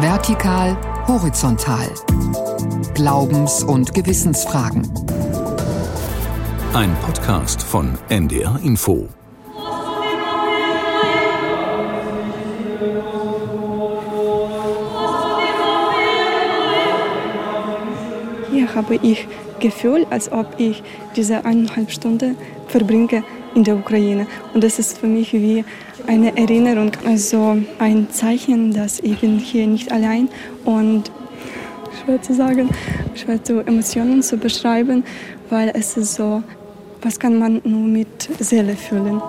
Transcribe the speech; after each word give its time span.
Vertikal, 0.00 0.76
horizontal. 1.06 1.88
Glaubens- 2.94 3.62
und 3.62 3.94
Gewissensfragen. 3.94 4.82
Ein 6.72 6.96
Podcast 6.96 7.62
von 7.62 7.96
NDR 8.08 8.58
Info. 8.64 9.08
Hier 18.50 18.74
habe 18.74 18.96
ich 19.00 19.28
Gefühl, 19.60 20.06
als 20.10 20.32
ob 20.32 20.58
ich 20.58 20.82
diese 21.14 21.44
eineinhalb 21.44 21.92
Stunden 21.92 22.36
verbringe 22.66 23.22
in 23.54 23.64
der 23.64 23.76
Ukraine. 23.76 24.26
Und 24.52 24.64
das 24.64 24.78
ist 24.78 24.98
für 24.98 25.06
mich 25.06 25.32
wie 25.32 25.64
eine 26.06 26.36
Erinnerung, 26.36 26.92
also 27.06 27.56
ein 27.78 28.08
Zeichen, 28.10 28.72
dass 28.72 29.00
ich 29.00 29.20
bin 29.20 29.38
hier 29.38 29.66
nicht 29.66 29.90
allein 29.92 30.28
und 30.64 31.10
schwer 32.04 32.20
zu 32.20 32.34
sagen, 32.34 32.68
schwer 33.14 33.42
zu 33.42 33.60
Emotionen 33.60 34.22
zu 34.22 34.36
beschreiben, 34.36 35.04
weil 35.50 35.72
es 35.74 35.96
ist 35.96 36.14
so, 36.14 36.42
was 37.02 37.18
kann 37.18 37.38
man 37.38 37.60
nur 37.64 37.86
mit 37.86 38.28
Seele 38.40 38.76
fühlen. 38.76 39.20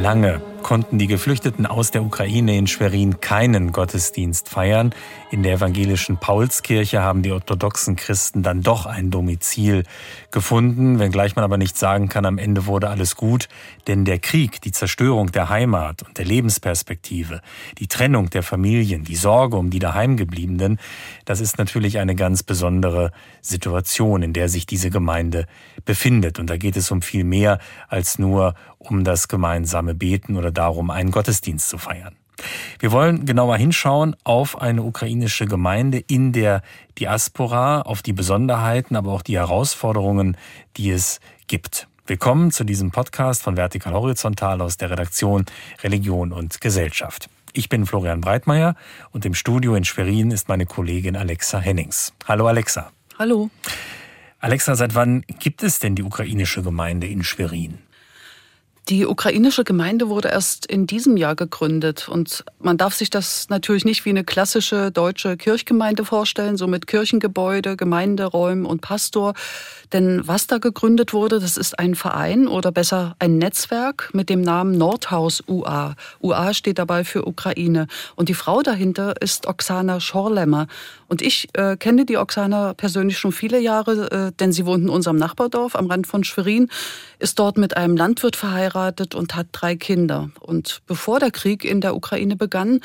Lange 0.00 0.51
konnten 0.62 0.98
die 0.98 1.06
Geflüchteten 1.06 1.66
aus 1.66 1.90
der 1.90 2.02
Ukraine 2.02 2.56
in 2.56 2.66
Schwerin 2.66 3.20
keinen 3.20 3.72
Gottesdienst 3.72 4.48
feiern. 4.48 4.94
In 5.30 5.42
der 5.42 5.54
evangelischen 5.54 6.18
Paulskirche 6.18 7.02
haben 7.02 7.22
die 7.22 7.32
orthodoxen 7.32 7.96
Christen 7.96 8.42
dann 8.42 8.62
doch 8.62 8.86
ein 8.86 9.10
Domizil 9.10 9.82
gefunden, 10.30 10.98
wenngleich 10.98 11.36
man 11.36 11.44
aber 11.44 11.58
nicht 11.58 11.76
sagen 11.76 12.08
kann, 12.08 12.24
am 12.24 12.38
Ende 12.38 12.66
wurde 12.66 12.88
alles 12.88 13.16
gut, 13.16 13.48
denn 13.86 14.04
der 14.04 14.18
Krieg, 14.20 14.60
die 14.60 14.72
Zerstörung 14.72 15.32
der 15.32 15.48
Heimat 15.48 16.02
und 16.02 16.18
der 16.18 16.24
Lebensperspektive, 16.24 17.40
die 17.78 17.88
Trennung 17.88 18.30
der 18.30 18.42
Familien, 18.42 19.04
die 19.04 19.16
Sorge 19.16 19.56
um 19.56 19.70
die 19.70 19.80
daheimgebliebenen, 19.80 20.78
das 21.24 21.40
ist 21.40 21.58
natürlich 21.58 21.98
eine 21.98 22.14
ganz 22.14 22.42
besondere 22.42 23.10
Situation, 23.40 24.22
in 24.22 24.32
der 24.32 24.48
sich 24.48 24.66
diese 24.66 24.90
Gemeinde 24.90 25.46
befindet. 25.84 26.38
Und 26.38 26.48
da 26.48 26.56
geht 26.56 26.76
es 26.76 26.90
um 26.90 27.02
viel 27.02 27.24
mehr 27.24 27.58
als 27.88 28.18
nur 28.18 28.54
um 28.78 29.04
das 29.04 29.28
gemeinsame 29.28 29.94
Beten 29.94 30.36
oder 30.36 30.51
darum, 30.52 30.90
einen 30.90 31.10
Gottesdienst 31.10 31.68
zu 31.68 31.78
feiern. 31.78 32.16
Wir 32.78 32.92
wollen 32.92 33.24
genauer 33.24 33.56
hinschauen 33.56 34.16
auf 34.24 34.60
eine 34.60 34.82
ukrainische 34.82 35.46
Gemeinde 35.46 35.98
in 35.98 36.32
der 36.32 36.62
Diaspora, 36.98 37.82
auf 37.82 38.02
die 38.02 38.12
Besonderheiten, 38.12 38.96
aber 38.96 39.12
auch 39.12 39.22
die 39.22 39.36
Herausforderungen, 39.36 40.36
die 40.76 40.90
es 40.90 41.20
gibt. 41.46 41.86
Willkommen 42.06 42.50
zu 42.50 42.64
diesem 42.64 42.90
Podcast 42.90 43.42
von 43.42 43.56
Vertikal 43.56 43.92
Horizontal 43.92 44.60
aus 44.60 44.76
der 44.76 44.90
Redaktion 44.90 45.46
Religion 45.82 46.32
und 46.32 46.60
Gesellschaft. 46.60 47.30
Ich 47.52 47.68
bin 47.68 47.86
Florian 47.86 48.20
Breitmeier 48.20 48.74
und 49.12 49.24
im 49.24 49.34
Studio 49.34 49.74
in 49.74 49.84
Schwerin 49.84 50.30
ist 50.30 50.48
meine 50.48 50.66
Kollegin 50.66 51.16
Alexa 51.16 51.58
Hennings. 51.58 52.12
Hallo 52.26 52.46
Alexa. 52.48 52.90
Hallo. 53.18 53.50
Alexa, 54.40 54.74
seit 54.74 54.94
wann 54.96 55.22
gibt 55.38 55.62
es 55.62 55.78
denn 55.78 55.94
die 55.94 56.02
ukrainische 56.02 56.62
Gemeinde 56.62 57.06
in 57.06 57.22
Schwerin? 57.22 57.78
Die 58.88 59.06
ukrainische 59.06 59.62
Gemeinde 59.62 60.08
wurde 60.08 60.28
erst 60.28 60.66
in 60.66 60.88
diesem 60.88 61.16
Jahr 61.16 61.36
gegründet 61.36 62.08
und 62.08 62.44
man 62.58 62.76
darf 62.76 62.94
sich 62.94 63.10
das 63.10 63.48
natürlich 63.48 63.84
nicht 63.84 64.04
wie 64.04 64.10
eine 64.10 64.24
klassische 64.24 64.90
deutsche 64.90 65.36
Kirchgemeinde 65.36 66.04
vorstellen, 66.04 66.56
so 66.56 66.66
mit 66.66 66.88
Kirchengebäude, 66.88 67.76
Gemeinderäumen 67.76 68.66
und 68.66 68.80
Pastor. 68.80 69.34
Denn 69.92 70.26
was 70.26 70.48
da 70.48 70.58
gegründet 70.58 71.12
wurde, 71.12 71.38
das 71.38 71.56
ist 71.56 71.78
ein 71.78 71.94
Verein 71.94 72.48
oder 72.48 72.72
besser 72.72 73.14
ein 73.20 73.38
Netzwerk 73.38 74.10
mit 74.14 74.28
dem 74.28 74.40
Namen 74.40 74.76
Nordhaus 74.76 75.44
UA. 75.46 75.94
UA 76.20 76.54
steht 76.54 76.78
dabei 76.78 77.04
für 77.04 77.26
Ukraine. 77.28 77.86
Und 78.16 78.30
die 78.30 78.34
Frau 78.34 78.62
dahinter 78.62 79.20
ist 79.20 79.46
Oksana 79.46 80.00
Schorlemmer. 80.00 80.66
Und 81.08 81.22
ich 81.22 81.50
äh, 81.52 81.76
kenne 81.76 82.04
die 82.04 82.16
Oksana 82.16 82.74
persönlich 82.74 83.18
schon 83.18 83.32
viele 83.32 83.60
Jahre, 83.60 84.10
äh, 84.10 84.32
denn 84.40 84.50
sie 84.50 84.66
wohnt 84.66 84.84
in 84.84 84.88
unserem 84.88 85.18
Nachbardorf 85.18 85.76
am 85.76 85.86
Rand 85.86 86.06
von 86.06 86.24
Schwerin, 86.24 86.68
ist 87.18 87.38
dort 87.38 87.58
mit 87.58 87.76
einem 87.76 87.96
Landwirt 87.96 88.34
verheiratet 88.34 88.71
und 89.14 89.34
hat 89.34 89.48
drei 89.52 89.76
Kinder. 89.76 90.30
Und 90.40 90.82
bevor 90.86 91.20
der 91.20 91.30
Krieg 91.30 91.64
in 91.64 91.80
der 91.80 91.94
Ukraine 91.94 92.36
begann, 92.36 92.80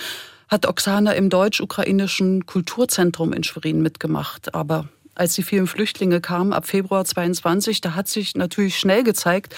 hat 0.47 0.65
Oksana 0.65 1.11
im 1.13 1.29
deutsch-ukrainischen 1.29 2.45
Kulturzentrum 2.45 3.33
in 3.33 3.43
Schwerin 3.43 3.81
mitgemacht. 3.81 4.53
Aber 4.53 4.87
als 5.15 5.33
die 5.33 5.43
vielen 5.43 5.67
Flüchtlinge 5.67 6.21
kamen 6.21 6.53
ab 6.53 6.67
Februar 6.67 7.03
22, 7.03 7.81
da 7.81 7.95
hat 7.95 8.07
sich 8.07 8.35
natürlich 8.35 8.77
schnell 8.77 9.03
gezeigt, 9.03 9.55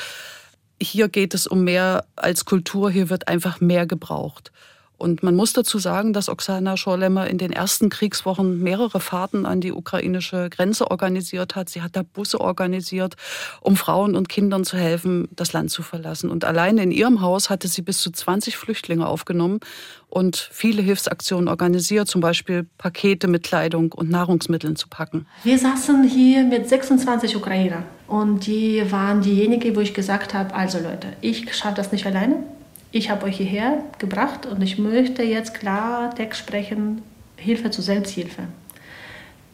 hier 0.81 1.09
geht 1.09 1.33
es 1.33 1.45
um 1.45 1.63
mehr 1.63 2.05
als 2.15 2.45
Kultur, 2.45 2.89
hier 2.89 3.09
wird 3.09 3.27
einfach 3.27 3.59
mehr 3.59 3.85
gebraucht. 3.85 4.51
Und 4.99 5.23
man 5.23 5.33
muss 5.33 5.53
dazu 5.53 5.79
sagen, 5.79 6.11
dass 6.11 6.27
Oksana 6.27 6.75
Schorlemmer 6.75 7.27
in 7.27 7.37
den 7.37 7.53
ersten 7.53 7.89
Kriegswochen 7.89 8.59
mehrere 8.59 8.99
Fahrten 8.99 9.45
an 9.45 9.61
die 9.61 9.71
ukrainische 9.71 10.49
Grenze 10.49 10.91
organisiert 10.91 11.55
hat. 11.55 11.69
Sie 11.69 11.81
hat 11.81 11.95
da 11.95 12.03
Busse 12.03 12.41
organisiert, 12.41 13.15
um 13.61 13.77
Frauen 13.77 14.15
und 14.17 14.27
Kindern 14.27 14.65
zu 14.65 14.75
helfen, 14.75 15.29
das 15.31 15.53
Land 15.53 15.71
zu 15.71 15.83
verlassen. 15.83 16.29
Und 16.29 16.43
allein 16.43 16.77
in 16.77 16.91
ihrem 16.91 17.21
Haus 17.21 17.49
hatte 17.49 17.69
sie 17.69 17.81
bis 17.81 18.01
zu 18.01 18.11
20 18.11 18.57
Flüchtlinge 18.57 19.07
aufgenommen 19.07 19.61
und 20.09 20.49
viele 20.51 20.81
Hilfsaktionen 20.81 21.47
organisiert, 21.47 22.09
zum 22.09 22.19
Beispiel 22.19 22.67
Pakete 22.77 23.29
mit 23.29 23.43
Kleidung 23.43 23.93
und 23.93 24.09
Nahrungsmitteln 24.09 24.75
zu 24.75 24.89
packen. 24.89 25.25
Wir 25.45 25.57
saßen 25.57 26.03
hier 26.03 26.43
mit 26.43 26.67
26 26.67 27.37
Ukrainern 27.37 27.83
und 28.07 28.47
die 28.47 28.83
waren 28.91 29.21
diejenigen, 29.21 29.77
wo 29.77 29.79
ich 29.79 29.93
gesagt 29.93 30.33
habe, 30.33 30.53
also 30.53 30.77
Leute, 30.79 31.13
ich 31.21 31.55
schaffe 31.55 31.75
das 31.75 31.93
nicht 31.93 32.05
alleine 32.05 32.43
ich 32.91 33.09
habe 33.09 33.25
euch 33.25 33.37
hierher 33.37 33.83
gebracht 33.99 34.45
und 34.45 34.61
ich 34.61 34.77
möchte 34.77 35.23
jetzt 35.23 35.53
klar 35.53 36.13
Text 36.15 36.39
sprechen, 36.39 37.01
Hilfe 37.35 37.69
zur 37.71 37.83
Selbsthilfe. 37.83 38.43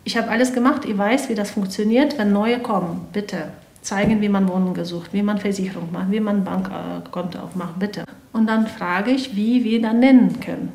Ich 0.03 0.17
habe 0.17 0.29
alles 0.29 0.53
gemacht, 0.53 0.85
ihr 0.85 0.97
weiß, 0.97 1.29
wie 1.29 1.35
das 1.35 1.51
funktioniert, 1.51 2.17
wenn 2.17 2.31
neue 2.31 2.59
kommen, 2.59 3.07
bitte 3.11 3.49
zeigen, 3.81 4.21
wie 4.21 4.29
man 4.29 4.47
Wohnung 4.47 4.73
gesucht, 4.73 5.13
wie 5.13 5.21
man 5.21 5.37
Versicherung 5.37 5.91
macht, 5.91 6.11
wie 6.11 6.19
man 6.19 6.43
Bankkonto 6.43 7.39
aufmacht, 7.39 7.79
bitte. 7.79 8.03
Und 8.33 8.47
dann 8.47 8.67
frage 8.67 9.11
ich, 9.11 9.35
wie 9.35 9.63
wir 9.63 9.81
dann 9.81 9.99
nennen 9.99 10.39
können, 10.39 10.73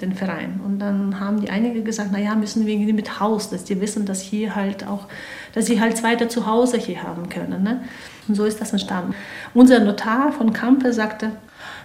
den 0.00 0.14
Verein. 0.14 0.60
Und 0.64 0.78
dann 0.78 1.20
haben 1.20 1.40
die 1.40 1.50
einige 1.50 1.82
gesagt, 1.82 2.10
naja, 2.10 2.34
müssen 2.34 2.66
wir 2.66 2.72
irgendwie 2.72 2.92
mit 2.92 3.20
Haus, 3.20 3.50
dass 3.50 3.64
die 3.64 3.80
wissen, 3.80 4.06
dass 4.06 4.20
hier 4.20 4.54
halt 4.54 4.86
auch, 4.86 5.06
dass 5.54 5.66
sie 5.66 5.80
halt 5.80 5.96
zweite 5.96 6.28
Zuhause 6.28 6.78
hier 6.78 7.02
haben 7.02 7.28
können. 7.28 7.62
Ne? 7.62 7.82
Und 8.26 8.34
so 8.34 8.44
ist 8.44 8.60
das 8.60 8.72
entstanden. 8.72 9.14
Unser 9.52 9.80
Notar 9.80 10.32
von 10.32 10.52
Kampe 10.52 10.92
sagte, 10.92 11.32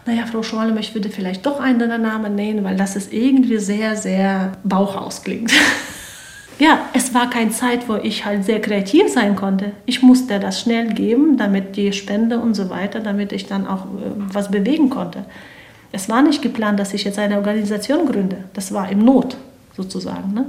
naja, 0.06 0.26
Frau 0.26 0.44
Schorlem, 0.44 0.78
ich 0.78 0.94
würde 0.94 1.10
vielleicht 1.10 1.46
doch 1.46 1.60
einen 1.60 2.02
Namen 2.02 2.36
nehmen, 2.36 2.64
weil 2.64 2.76
das 2.76 2.96
ist 2.96 3.14
irgendwie 3.14 3.58
sehr, 3.58 3.96
sehr 3.96 4.52
Bauchhaus 4.64 5.24
klingt. 5.24 5.52
ja, 6.60 6.90
es 6.94 7.14
war 7.14 7.30
keine 7.30 7.52
Zeit, 7.52 7.88
wo 7.88 7.96
ich 7.96 8.26
halt 8.26 8.44
sehr 8.44 8.62
kreativ 8.62 9.08
sein 9.08 9.36
konnte. 9.36 9.72
Ich 9.86 10.02
musste 10.02 10.40
das 10.40 10.60
schnell 10.60 10.94
geben, 10.94 11.38
damit 11.38 11.76
die 11.78 11.94
Spende 11.94 12.40
und 12.40 12.54
so 12.54 12.70
weiter, 12.70 13.00
damit 13.00 13.32
ich 13.32 13.46
dann 13.46 13.66
auch 13.66 13.86
äh, 13.86 14.12
was 14.16 14.52
bewegen 14.52 14.90
konnte. 14.90 15.26
Es 15.92 16.10
war 16.10 16.22
nicht 16.22 16.42
geplant, 16.42 16.80
dass 16.80 16.94
ich 16.94 17.04
jetzt 17.04 17.20
eine 17.20 17.38
Organisation 17.38 18.06
gründe. 18.06 18.38
Das 18.54 18.74
war 18.74 18.90
im 18.90 19.00
Not 19.00 19.38
sozusagen. 19.78 20.34
Ne? 20.34 20.46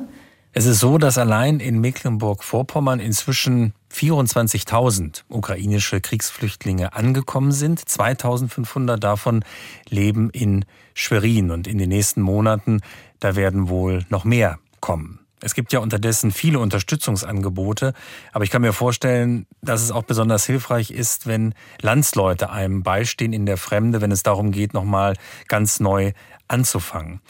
Es 0.56 0.66
ist 0.66 0.78
so, 0.78 0.98
dass 0.98 1.18
allein 1.18 1.58
in 1.58 1.80
Mecklenburg-Vorpommern 1.80 3.00
inzwischen 3.00 3.74
24.000 3.92 5.24
ukrainische 5.28 6.00
Kriegsflüchtlinge 6.00 6.92
angekommen 6.92 7.50
sind. 7.50 7.80
2.500 7.80 8.98
davon 8.98 9.44
leben 9.88 10.30
in 10.30 10.64
Schwerin 10.94 11.50
und 11.50 11.66
in 11.66 11.78
den 11.78 11.88
nächsten 11.88 12.20
Monaten, 12.20 12.82
da 13.18 13.34
werden 13.34 13.68
wohl 13.68 14.06
noch 14.10 14.22
mehr 14.22 14.60
kommen. 14.78 15.18
Es 15.40 15.54
gibt 15.54 15.72
ja 15.72 15.80
unterdessen 15.80 16.30
viele 16.30 16.60
Unterstützungsangebote, 16.60 17.92
aber 18.32 18.44
ich 18.44 18.50
kann 18.50 18.62
mir 18.62 18.72
vorstellen, 18.72 19.46
dass 19.60 19.82
es 19.82 19.90
auch 19.90 20.04
besonders 20.04 20.46
hilfreich 20.46 20.92
ist, 20.92 21.26
wenn 21.26 21.54
Landsleute 21.82 22.50
einem 22.50 22.84
beistehen 22.84 23.32
in 23.32 23.44
der 23.44 23.56
Fremde, 23.56 24.00
wenn 24.00 24.12
es 24.12 24.22
darum 24.22 24.52
geht, 24.52 24.72
nochmal 24.72 25.14
ganz 25.48 25.80
neu 25.80 26.12
anzufangen. 26.46 27.20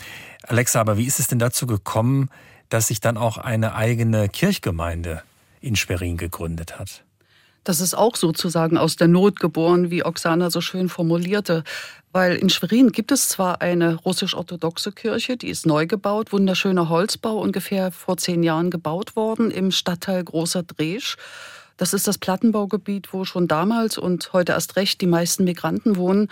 Alexa, 0.43 0.79
aber 0.79 0.99
wie 0.99 1.07
ist 1.07 1.21
es 1.21 1.29
denn 1.29 1.39
dazu 1.39 1.67
gekommen, 1.67 2.29
dass 2.75 2.89
sich 2.89 3.01
dann 3.01 3.17
auch 3.17 3.39
eine 3.39 3.77
eigene 3.77 4.29
Kirchgemeinde 4.29 5.23
in 5.61 5.77
Schwerin 5.77 6.17
gegründet 6.17 6.77
hat. 6.77 7.05
Das 7.63 7.81
ist 7.81 7.95
auch 7.95 8.17
sozusagen 8.17 8.77
aus 8.77 8.97
der 8.97 9.07
Not 9.07 9.39
geboren, 9.39 9.91
wie 9.91 10.05
Oksana 10.05 10.51
so 10.51 10.61
schön 10.61 10.89
formulierte. 10.89 11.63
Weil 12.11 12.35
in 12.35 12.51
Schwerin 12.51 12.91
gibt 12.91 13.13
es 13.13 13.29
zwar 13.29 13.63
eine 13.63 13.95
russisch-orthodoxe 13.95 14.91
Kirche, 14.91 15.37
die 15.37 15.51
ist 15.51 15.67
neu 15.67 15.87
gebaut, 15.87 16.33
wunderschöner 16.33 16.89
Holzbau, 16.89 17.39
ungefähr 17.39 17.93
vor 17.93 18.17
zehn 18.17 18.43
Jahren 18.43 18.71
gebaut 18.71 19.15
worden 19.15 19.53
im 19.53 19.71
Stadtteil 19.71 20.25
Großer 20.25 20.65
Dresch. 20.65 21.17
Das 21.77 21.95
ist 21.95 22.09
das 22.09 22.19
Plattenbaugebiet, 22.19 23.13
wo 23.13 23.25
schon 23.25 23.47
damals 23.47 23.99
und 23.99 24.33
heute 24.33 24.51
erst 24.51 24.75
recht 24.75 25.01
die 25.01 25.07
meisten 25.07 25.45
Migranten 25.45 25.95
wohnen. 25.95 26.29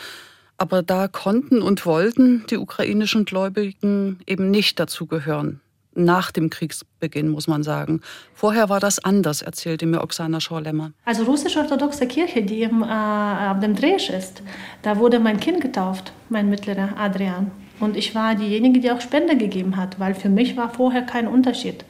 Aber 0.59 0.83
da 0.83 1.07
konnten 1.07 1.63
und 1.63 1.87
wollten 1.87 2.45
die 2.51 2.59
ukrainischen 2.59 3.27
Gläubigen 3.27 4.19
eben 4.27 4.51
nicht 4.51 4.81
dazugehören. 4.81 5.61
Nach 5.95 6.31
dem 6.31 6.51
Kriegsbeginn, 6.51 7.29
muss 7.29 7.47
man 7.47 7.63
sagen. 7.63 8.01
Vorher 8.35 8.69
war 8.69 8.81
das 8.81 9.03
anders, 9.03 9.43
erzählte 9.43 9.87
mir 9.87 10.03
Oksana 10.03 10.41
Schorlemmer. 10.41 10.93
Also 11.05 11.25
russisch-orthodoxe 11.25 12.07
Kirche, 12.07 12.43
die 12.43 12.63
im, 12.63 12.83
äh, 12.83 12.87
auf 12.87 13.61
dem 13.61 13.75
Dresch 13.75 14.11
ist, 14.11 14.43
da 14.83 14.99
wurde 14.99 15.21
mein 15.21 15.41
Kind 15.41 15.61
getauft, 15.61 16.13
mein 16.29 16.49
mittlerer 16.49 16.97
Adrian. 16.99 17.51
Und 17.81 17.97
ich 17.97 18.15
war 18.15 18.35
diejenige, 18.35 18.81
die 18.81 18.91
auch 18.91 19.01
Spende 19.01 19.37
gegeben 19.37 19.77
hat, 19.77 19.99
weil 19.99 20.15
für 20.15 20.29
mich 20.29 20.57
war 20.57 20.71
vorher 20.71 21.03
kein 21.03 21.27
Unterschied. 21.27 21.85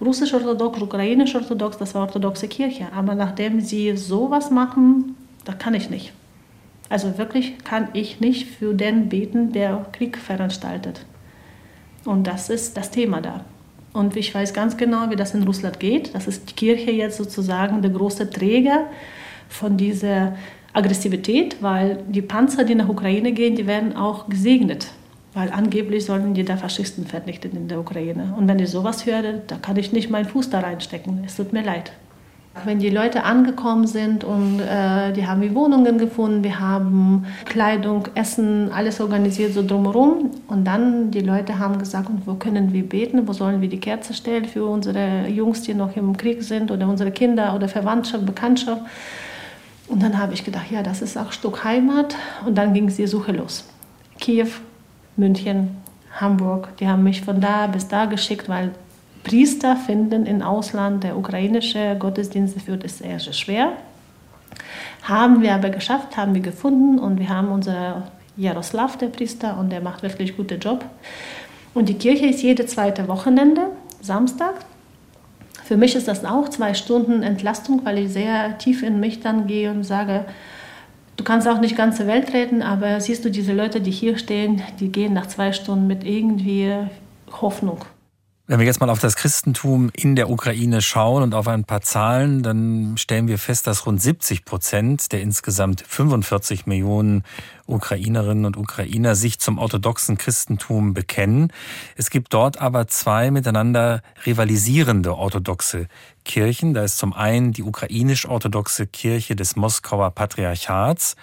Russisch-orthodox, 0.00 0.80
ukrainisch-orthodox, 0.80 1.78
das 1.78 1.94
war 1.94 2.02
orthodoxe 2.02 2.48
Kirche. 2.48 2.86
Aber 2.94 3.14
nachdem 3.14 3.60
sie 3.60 3.96
sowas 3.96 4.50
machen, 4.50 5.16
da 5.44 5.54
kann 5.54 5.74
ich 5.74 5.90
nicht. 5.90 6.12
Also 6.88 7.18
wirklich 7.18 7.58
kann 7.64 7.88
ich 7.92 8.20
nicht 8.20 8.46
für 8.46 8.74
den 8.74 9.08
beten, 9.08 9.52
der 9.52 9.86
Krieg 9.92 10.16
veranstaltet. 10.18 11.04
Und 12.08 12.26
das 12.26 12.48
ist 12.48 12.74
das 12.74 12.90
Thema 12.90 13.20
da. 13.20 13.44
Und 13.92 14.16
ich 14.16 14.34
weiß 14.34 14.54
ganz 14.54 14.78
genau, 14.78 15.10
wie 15.10 15.16
das 15.16 15.34
in 15.34 15.42
Russland 15.42 15.78
geht. 15.78 16.14
Das 16.14 16.26
ist 16.26 16.48
die 16.48 16.54
Kirche 16.54 16.90
jetzt 16.90 17.18
sozusagen 17.18 17.82
der 17.82 17.90
große 17.90 18.30
Träger 18.30 18.86
von 19.50 19.76
dieser 19.76 20.34
Aggressivität, 20.72 21.62
weil 21.62 21.98
die 22.08 22.22
Panzer, 22.22 22.64
die 22.64 22.74
nach 22.74 22.88
Ukraine 22.88 23.32
gehen, 23.32 23.56
die 23.56 23.66
werden 23.66 23.94
auch 23.94 24.26
gesegnet. 24.30 24.86
Weil 25.34 25.52
angeblich 25.52 26.06
sollen 26.06 26.32
die 26.32 26.46
da 26.46 26.56
Faschisten 26.56 27.06
vernichten 27.06 27.54
in 27.54 27.68
der 27.68 27.78
Ukraine. 27.78 28.34
Und 28.38 28.48
wenn 28.48 28.58
ich 28.58 28.70
sowas 28.70 29.04
höre, 29.04 29.34
da 29.46 29.56
kann 29.56 29.76
ich 29.76 29.92
nicht 29.92 30.08
meinen 30.08 30.24
Fuß 30.24 30.48
da 30.48 30.60
reinstecken. 30.60 31.24
Es 31.26 31.36
tut 31.36 31.52
mir 31.52 31.62
leid. 31.62 31.92
Wenn 32.64 32.80
die 32.80 32.90
Leute 32.90 33.22
angekommen 33.22 33.86
sind 33.86 34.24
und 34.24 34.60
äh, 34.60 35.12
die 35.12 35.26
haben 35.26 35.40
wie 35.42 35.54
Wohnungen 35.54 35.96
gefunden, 35.96 36.42
wir 36.42 36.58
haben 36.58 37.24
Kleidung, 37.44 38.08
Essen, 38.14 38.72
alles 38.72 39.00
organisiert 39.00 39.54
so 39.54 39.64
drumherum. 39.64 40.30
Und 40.48 40.64
dann 40.64 41.12
die 41.12 41.20
Leute 41.20 41.58
haben 41.58 41.78
gesagt, 41.78 42.08
und 42.08 42.26
wo 42.26 42.34
können 42.34 42.72
wir 42.72 42.88
beten, 42.88 43.28
wo 43.28 43.32
sollen 43.32 43.60
wir 43.60 43.68
die 43.68 43.78
Kerze 43.78 44.12
stellen 44.12 44.44
für 44.44 44.64
unsere 44.64 45.28
Jungs, 45.28 45.62
die 45.62 45.74
noch 45.74 45.94
im 45.96 46.16
Krieg 46.16 46.42
sind 46.42 46.70
oder 46.70 46.88
unsere 46.88 47.12
Kinder 47.12 47.54
oder 47.54 47.68
Verwandtschaft, 47.68 48.26
Bekanntschaft. 48.26 48.82
Und 49.86 50.02
dann 50.02 50.18
habe 50.18 50.34
ich 50.34 50.44
gedacht, 50.44 50.70
ja, 50.70 50.82
das 50.82 51.00
ist 51.00 51.16
auch 51.16 51.32
Stück 51.32 51.64
Heimat. 51.64 52.16
Und 52.44 52.58
dann 52.58 52.74
ging 52.74 52.88
die 52.88 53.06
Suche 53.06 53.32
los. 53.32 53.64
Kiew, 54.18 54.48
München, 55.16 55.76
Hamburg, 56.20 56.76
die 56.78 56.88
haben 56.88 57.04
mich 57.04 57.22
von 57.22 57.40
da 57.40 57.66
bis 57.66 57.88
da 57.88 58.06
geschickt, 58.06 58.48
weil 58.48 58.72
Priester 59.24 59.76
finden 59.76 60.26
im 60.26 60.42
Ausland, 60.42 61.04
der 61.04 61.16
ukrainische 61.16 61.96
Gottesdienste 61.98 62.60
führt, 62.60 62.84
ist 62.84 62.98
sehr, 62.98 63.18
sehr 63.20 63.32
schwer. 63.32 63.72
Haben 65.02 65.42
wir 65.42 65.54
aber 65.54 65.70
geschafft, 65.70 66.16
haben 66.16 66.34
wir 66.34 66.42
gefunden 66.42 66.98
und 66.98 67.18
wir 67.18 67.28
haben 67.28 67.50
unseren 67.50 68.04
Jaroslav, 68.36 68.96
der 68.96 69.08
Priester, 69.08 69.58
und 69.58 69.70
der 69.70 69.80
macht 69.80 70.02
wirklich 70.02 70.36
guten 70.36 70.60
Job. 70.60 70.84
Und 71.74 71.88
die 71.88 71.94
Kirche 71.94 72.26
ist 72.26 72.42
jede 72.42 72.66
zweite 72.66 73.08
Wochenende, 73.08 73.62
Samstag. 74.00 74.54
Für 75.64 75.76
mich 75.76 75.94
ist 75.94 76.08
das 76.08 76.24
auch 76.24 76.48
zwei 76.48 76.72
Stunden 76.74 77.22
Entlastung, 77.22 77.82
weil 77.84 77.98
ich 77.98 78.12
sehr 78.12 78.56
tief 78.58 78.82
in 78.82 79.00
mich 79.00 79.20
dann 79.20 79.46
gehe 79.46 79.70
und 79.70 79.84
sage, 79.84 80.24
du 81.16 81.24
kannst 81.24 81.46
auch 81.46 81.60
nicht 81.60 81.76
ganze 81.76 82.06
Welt 82.06 82.32
reden, 82.32 82.62
aber 82.62 83.00
siehst 83.00 83.24
du 83.24 83.30
diese 83.30 83.52
Leute, 83.52 83.80
die 83.80 83.90
hier 83.90 84.16
stehen, 84.16 84.62
die 84.80 84.90
gehen 84.90 85.12
nach 85.12 85.26
zwei 85.26 85.52
Stunden 85.52 85.86
mit 85.86 86.04
irgendwie 86.04 86.72
Hoffnung. 87.42 87.80
Wenn 88.50 88.60
wir 88.60 88.64
jetzt 88.64 88.80
mal 88.80 88.88
auf 88.88 88.98
das 88.98 89.14
Christentum 89.14 89.90
in 89.92 90.16
der 90.16 90.30
Ukraine 90.30 90.80
schauen 90.80 91.22
und 91.22 91.34
auf 91.34 91.46
ein 91.48 91.64
paar 91.64 91.82
Zahlen, 91.82 92.42
dann 92.42 92.96
stellen 92.96 93.28
wir 93.28 93.36
fest, 93.38 93.66
dass 93.66 93.84
rund 93.84 94.00
70 94.00 94.46
Prozent 94.46 95.12
der 95.12 95.20
insgesamt 95.20 95.84
45 95.86 96.64
Millionen 96.64 97.24
Ukrainerinnen 97.66 98.46
und 98.46 98.56
Ukrainer 98.56 99.16
sich 99.16 99.38
zum 99.38 99.58
orthodoxen 99.58 100.16
Christentum 100.16 100.94
bekennen. 100.94 101.52
Es 101.94 102.08
gibt 102.08 102.32
dort 102.32 102.58
aber 102.58 102.88
zwei 102.88 103.30
miteinander 103.30 104.00
rivalisierende 104.24 105.14
orthodoxe 105.14 105.86
Kirchen. 106.24 106.72
Da 106.72 106.84
ist 106.84 106.96
zum 106.96 107.12
einen 107.12 107.52
die 107.52 107.62
ukrainisch-orthodoxe 107.62 108.86
Kirche 108.86 109.36
des 109.36 109.56
Moskauer 109.56 110.10
Patriarchats 110.12 111.16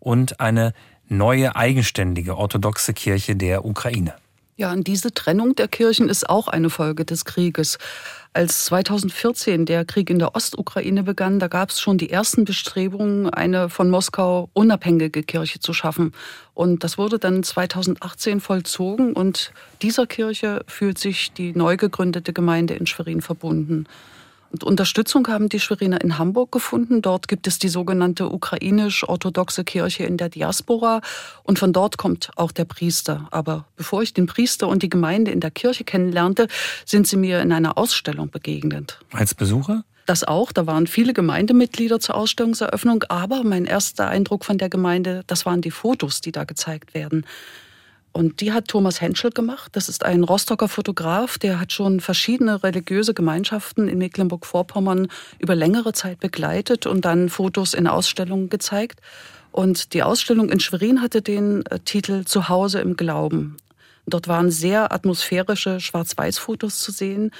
und 0.00 0.40
eine 0.40 0.72
neue 1.08 1.54
eigenständige 1.54 2.36
orthodoxe 2.36 2.92
Kirche 2.92 3.36
der 3.36 3.64
Ukraine. 3.64 4.14
Ja, 4.62 4.70
und 4.70 4.86
diese 4.86 5.12
Trennung 5.12 5.56
der 5.56 5.66
Kirchen 5.66 6.08
ist 6.08 6.30
auch 6.30 6.46
eine 6.46 6.70
Folge 6.70 7.04
des 7.04 7.24
Krieges. 7.24 7.78
Als 8.32 8.66
2014 8.66 9.66
der 9.66 9.84
Krieg 9.84 10.08
in 10.08 10.20
der 10.20 10.36
Ostukraine 10.36 11.02
begann, 11.02 11.40
da 11.40 11.48
gab 11.48 11.70
es 11.70 11.80
schon 11.80 11.98
die 11.98 12.10
ersten 12.10 12.44
Bestrebungen, 12.44 13.28
eine 13.28 13.68
von 13.70 13.90
Moskau 13.90 14.50
unabhängige 14.52 15.24
Kirche 15.24 15.58
zu 15.58 15.72
schaffen. 15.72 16.12
Und 16.54 16.84
das 16.84 16.96
wurde 16.96 17.18
dann 17.18 17.42
2018 17.42 18.38
vollzogen 18.38 19.14
und 19.14 19.52
dieser 19.82 20.06
Kirche 20.06 20.64
fühlt 20.68 20.98
sich 20.98 21.32
die 21.32 21.52
neu 21.56 21.76
gegründete 21.76 22.32
Gemeinde 22.32 22.74
in 22.74 22.86
Schwerin 22.86 23.20
verbunden. 23.20 23.88
Unterstützung 24.62 25.28
haben 25.28 25.48
die 25.48 25.60
Schweriner 25.60 26.00
in 26.00 26.18
Hamburg 26.18 26.52
gefunden. 26.52 27.02
Dort 27.02 27.28
gibt 27.28 27.46
es 27.46 27.58
die 27.58 27.68
sogenannte 27.68 28.28
ukrainisch-orthodoxe 28.28 29.64
Kirche 29.64 30.04
in 30.04 30.16
der 30.16 30.28
Diaspora. 30.28 31.00
Und 31.42 31.58
von 31.58 31.72
dort 31.72 31.96
kommt 31.96 32.30
auch 32.36 32.52
der 32.52 32.64
Priester. 32.64 33.28
Aber 33.30 33.64
bevor 33.76 34.02
ich 34.02 34.14
den 34.14 34.26
Priester 34.26 34.68
und 34.68 34.82
die 34.82 34.90
Gemeinde 34.90 35.30
in 35.30 35.40
der 35.40 35.50
Kirche 35.50 35.84
kennenlernte, 35.84 36.48
sind 36.84 37.06
sie 37.06 37.16
mir 37.16 37.40
in 37.40 37.52
einer 37.52 37.78
Ausstellung 37.78 38.30
begegnet. 38.30 38.98
Als 39.12 39.34
Besucher? 39.34 39.84
Das 40.06 40.24
auch, 40.24 40.52
da 40.52 40.66
waren 40.66 40.86
viele 40.86 41.12
Gemeindemitglieder 41.12 42.00
zur 42.00 42.16
Ausstellungseröffnung, 42.16 43.04
aber 43.04 43.44
mein 43.44 43.64
erster 43.64 44.08
Eindruck 44.08 44.44
von 44.44 44.58
der 44.58 44.68
Gemeinde, 44.68 45.22
das 45.28 45.46
waren 45.46 45.60
die 45.60 45.70
Fotos, 45.70 46.20
die 46.20 46.32
da 46.32 46.44
gezeigt 46.44 46.92
werden. 46.92 47.24
Und 48.12 48.42
die 48.42 48.52
hat 48.52 48.68
Thomas 48.68 49.00
Henschel 49.00 49.30
gemacht. 49.30 49.72
Das 49.74 49.88
ist 49.88 50.04
ein 50.04 50.22
Rostocker 50.22 50.68
Fotograf, 50.68 51.38
der 51.38 51.58
hat 51.58 51.72
schon 51.72 52.00
verschiedene 52.00 52.62
religiöse 52.62 53.14
Gemeinschaften 53.14 53.88
in 53.88 53.98
Mecklenburg-Vorpommern 53.98 55.08
über 55.38 55.54
längere 55.54 55.94
Zeit 55.94 56.20
begleitet 56.20 56.86
und 56.86 57.06
dann 57.06 57.30
Fotos 57.30 57.72
in 57.72 57.86
Ausstellungen 57.86 58.50
gezeigt. 58.50 59.00
Und 59.50 59.94
die 59.94 60.02
Ausstellung 60.02 60.50
in 60.50 60.60
Schwerin 60.60 61.00
hatte 61.00 61.22
den 61.22 61.64
äh, 61.66 61.78
Titel 61.80 62.24
Zuhause 62.24 62.80
im 62.80 62.96
Glauben. 62.96 63.56
Dort 64.06 64.28
waren 64.28 64.50
sehr 64.50 64.92
atmosphärische 64.92 65.80
Schwarz-Weiß-Fotos 65.80 66.80
zu 66.80 66.90
sehen, 66.90 67.30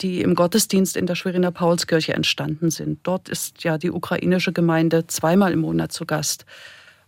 die 0.00 0.20
im 0.20 0.34
Gottesdienst 0.34 0.96
in 0.96 1.06
der 1.06 1.14
Schweriner 1.14 1.50
Paulskirche 1.50 2.14
entstanden 2.14 2.70
sind. 2.70 3.00
Dort 3.02 3.28
ist 3.28 3.64
ja 3.64 3.78
die 3.78 3.90
ukrainische 3.90 4.52
Gemeinde 4.52 5.06
zweimal 5.06 5.52
im 5.52 5.60
Monat 5.60 5.92
zu 5.92 6.06
Gast. 6.06 6.44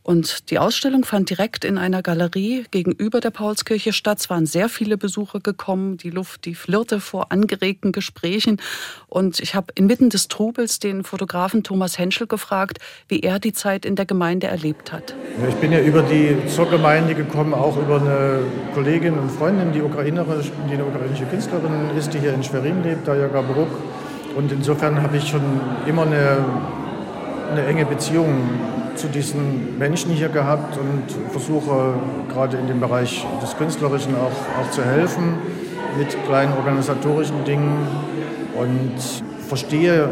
Und 0.02 0.50
die 0.50 0.58
Ausstellung 0.58 1.04
fand 1.04 1.30
direkt 1.30 1.64
in 1.64 1.78
einer 1.78 2.02
Galerie 2.02 2.64
gegenüber 2.72 3.20
der 3.20 3.30
Paulskirche 3.30 3.92
statt. 3.92 4.18
Es 4.18 4.30
waren 4.30 4.46
sehr 4.46 4.68
viele 4.68 4.98
Besucher 4.98 5.38
gekommen. 5.38 5.96
Die 5.96 6.10
Luft, 6.10 6.44
die 6.44 6.56
flirrte 6.56 6.98
vor 6.98 7.30
angeregten 7.30 7.92
Gesprächen. 7.92 8.60
Und 9.06 9.38
ich 9.38 9.54
habe 9.54 9.72
inmitten 9.76 10.10
des 10.10 10.26
Trubels 10.26 10.80
den 10.80 11.04
Fotografen 11.04 11.62
Thomas 11.62 11.98
Henschel 11.98 12.26
gefragt, 12.26 12.78
wie 13.06 13.20
er 13.20 13.38
die 13.38 13.52
Zeit 13.52 13.84
in 13.84 13.94
der 13.94 14.04
Gemeinde 14.04 14.48
erlebt 14.48 14.92
hat. 14.92 15.14
Ich 15.48 15.54
bin 15.56 15.70
ja 15.70 15.80
über 15.80 16.02
die 16.02 16.36
zur 16.48 16.68
Gemeinde 16.68 17.14
gekommen, 17.14 17.54
auch 17.54 17.76
über 17.76 18.00
eine 18.00 18.40
Kollegin 18.74 19.16
und 19.16 19.30
Freundin, 19.30 19.72
die 19.72 19.82
Ukrainerin, 19.82 20.40
die 20.68 20.74
eine 20.74 20.84
ukrainische 20.84 21.26
Künstlerin 21.26 21.96
ist, 21.96 22.12
die 22.12 22.18
hier 22.18 22.34
in 22.34 22.42
Schwerin 22.42 22.82
lebt, 22.82 23.06
Daya 23.06 23.28
Gabruk. 23.28 23.70
Und 24.34 24.50
insofern 24.50 25.00
habe 25.00 25.16
ich 25.18 25.28
schon 25.28 25.42
immer 25.86 26.02
eine, 26.02 26.44
eine 27.52 27.66
enge 27.66 27.84
Beziehung 27.84 28.81
zu 28.96 29.08
diesen 29.08 29.78
Menschen 29.78 30.12
hier 30.12 30.28
gehabt 30.28 30.76
und 30.76 31.30
versuche 31.30 31.94
gerade 32.32 32.56
in 32.56 32.66
dem 32.66 32.80
Bereich 32.80 33.26
des 33.42 33.56
Künstlerischen 33.56 34.14
auch, 34.14 34.60
auch 34.60 34.70
zu 34.70 34.84
helfen 34.84 35.34
mit 35.98 36.16
kleinen 36.26 36.52
organisatorischen 36.54 37.44
Dingen 37.44 37.86
und 38.58 38.94
verstehe 39.48 40.08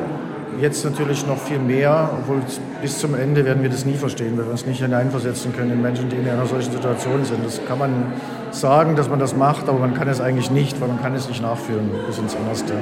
jetzt 0.61 0.85
natürlich 0.85 1.27
noch 1.27 1.39
viel 1.39 1.59
mehr, 1.59 2.11
obwohl 2.21 2.41
bis 2.83 2.99
zum 2.99 3.15
Ende 3.15 3.45
werden 3.45 3.63
wir 3.63 3.71
das 3.71 3.85
nie 3.85 3.95
verstehen, 3.95 4.37
weil 4.37 4.45
wir 4.47 4.53
uns 4.53 4.67
nicht 4.67 4.83
hineinversetzen 4.83 5.55
können 5.55 5.73
in 5.73 5.83
Menschen, 5.83 6.09
die 6.09 6.17
in 6.17 6.29
einer 6.29 6.47
solchen 6.47 6.73
Situation 6.73 7.25
sind. 7.25 7.45
Das 7.45 7.61
kann 7.67 7.79
man 7.79 8.13
sagen, 8.51 8.97
dass 8.97 9.09
man 9.09 9.19
das 9.19 9.37
macht, 9.37 9.69
aber 9.69 9.79
man 9.79 9.95
kann 9.95 10.09
es 10.09 10.21
eigentlich 10.21 10.51
nicht, 10.51 10.81
weil 10.81 10.89
man 10.89 11.01
kann 11.01 11.15
es 11.15 11.29
nicht 11.29 11.43
nachfühlen 11.43 11.89
bis 12.07 12.19
ins 12.19 12.35
Innerste. 12.35 12.75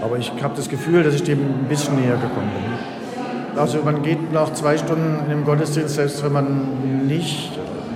Aber 0.00 0.16
ich 0.16 0.32
habe 0.42 0.54
das 0.56 0.68
Gefühl, 0.68 1.02
dass 1.02 1.14
ich 1.14 1.24
dem 1.24 1.40
ein 1.40 1.66
bisschen 1.68 1.96
näher 1.96 2.16
gekommen 2.16 2.50
bin. 2.54 2.97
Also 3.58 3.82
man 3.82 4.02
geht 4.02 4.32
nach 4.32 4.52
zwei 4.54 4.78
Stunden 4.78 5.24
in 5.24 5.30
dem 5.30 5.44
Gottesdienst, 5.44 5.96
selbst 5.96 6.22
wenn 6.22 6.32
man 6.32 7.06
nicht 7.06 7.50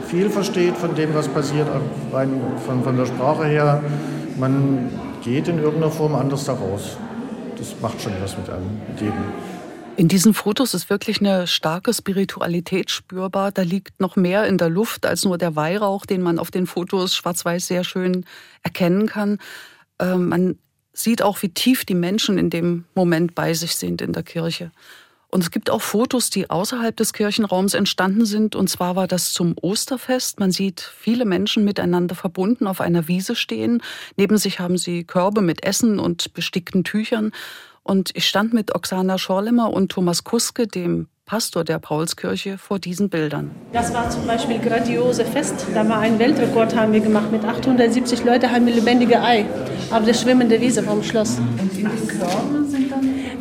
viel 0.08 0.28
versteht 0.28 0.76
von 0.76 0.94
dem, 0.94 1.14
was 1.14 1.28
passiert, 1.28 1.68
von, 2.66 2.82
von 2.82 2.96
der 2.96 3.06
Sprache 3.06 3.46
her, 3.46 3.82
man 4.38 4.90
geht 5.22 5.48
in 5.48 5.58
irgendeiner 5.58 5.92
Form 5.92 6.14
anders 6.14 6.44
daraus. 6.44 6.96
Das 7.56 7.74
macht 7.80 8.02
schon 8.02 8.12
was 8.20 8.36
mit 8.36 8.50
einem, 8.50 8.80
mit 8.88 9.00
jedem. 9.00 9.14
In 9.96 10.08
diesen 10.08 10.34
Fotos 10.34 10.74
ist 10.74 10.90
wirklich 10.90 11.20
eine 11.20 11.46
starke 11.46 11.92
Spiritualität 11.94 12.90
spürbar. 12.90 13.52
Da 13.52 13.62
liegt 13.62 14.00
noch 14.00 14.16
mehr 14.16 14.46
in 14.46 14.58
der 14.58 14.70
Luft 14.70 15.06
als 15.06 15.24
nur 15.24 15.38
der 15.38 15.54
Weihrauch, 15.54 16.06
den 16.06 16.22
man 16.22 16.38
auf 16.38 16.50
den 16.50 16.66
Fotos 16.66 17.14
schwarz-weiß 17.14 17.66
sehr 17.66 17.84
schön 17.84 18.24
erkennen 18.62 19.06
kann. 19.06 19.38
Ähm, 20.00 20.28
man 20.28 20.58
sieht 20.92 21.22
auch, 21.22 21.42
wie 21.42 21.50
tief 21.50 21.84
die 21.84 21.94
Menschen 21.94 22.38
in 22.38 22.50
dem 22.50 22.84
Moment 22.94 23.34
bei 23.34 23.54
sich 23.54 23.76
sind 23.76 24.00
in 24.02 24.12
der 24.12 24.22
Kirche. 24.22 24.72
Und 25.34 25.42
es 25.42 25.50
gibt 25.50 25.70
auch 25.70 25.80
Fotos, 25.80 26.28
die 26.28 26.50
außerhalb 26.50 26.94
des 26.94 27.14
Kirchenraums 27.14 27.72
entstanden 27.72 28.26
sind. 28.26 28.54
Und 28.54 28.68
zwar 28.68 28.96
war 28.96 29.08
das 29.08 29.32
zum 29.32 29.54
Osterfest. 29.60 30.38
Man 30.38 30.52
sieht 30.52 30.82
viele 30.82 31.24
Menschen 31.24 31.64
miteinander 31.64 32.14
verbunden 32.14 32.66
auf 32.66 32.82
einer 32.82 33.08
Wiese 33.08 33.34
stehen. 33.34 33.82
Neben 34.18 34.36
sich 34.36 34.60
haben 34.60 34.76
sie 34.76 35.04
Körbe 35.04 35.40
mit 35.40 35.64
Essen 35.64 35.98
und 35.98 36.34
bestickten 36.34 36.84
Tüchern. 36.84 37.32
Und 37.82 38.10
ich 38.12 38.28
stand 38.28 38.52
mit 38.52 38.74
Oksana 38.74 39.16
Schorlemmer 39.16 39.72
und 39.72 39.90
Thomas 39.90 40.22
Kuske, 40.22 40.66
dem 40.66 41.08
Pastor 41.24 41.64
der 41.64 41.78
Paulskirche, 41.78 42.58
vor 42.58 42.78
diesen 42.78 43.08
Bildern. 43.08 43.52
Das 43.72 43.94
war 43.94 44.10
zum 44.10 44.26
Beispiel 44.26 44.58
grandiose 44.58 45.24
Fest. 45.24 45.66
Da 45.72 45.88
war 45.88 46.00
ein 46.00 46.18
Weltrekord, 46.18 46.76
haben 46.76 46.92
wir 46.92 47.00
gemacht. 47.00 47.32
Mit 47.32 47.42
870 47.42 48.22
Leuten 48.24 48.50
haben 48.50 48.66
wir 48.66 48.74
lebendige 48.74 49.22
Ei 49.22 49.46
auf 49.90 50.04
der 50.04 50.12
schwimmenden 50.12 50.60
Wiese 50.60 50.82
vom 50.82 51.02
Schloss. 51.02 51.38
Und 51.38 51.72
in 51.78 51.88
den 51.88 52.06
Körben 52.06 52.68
sind? 52.68 52.91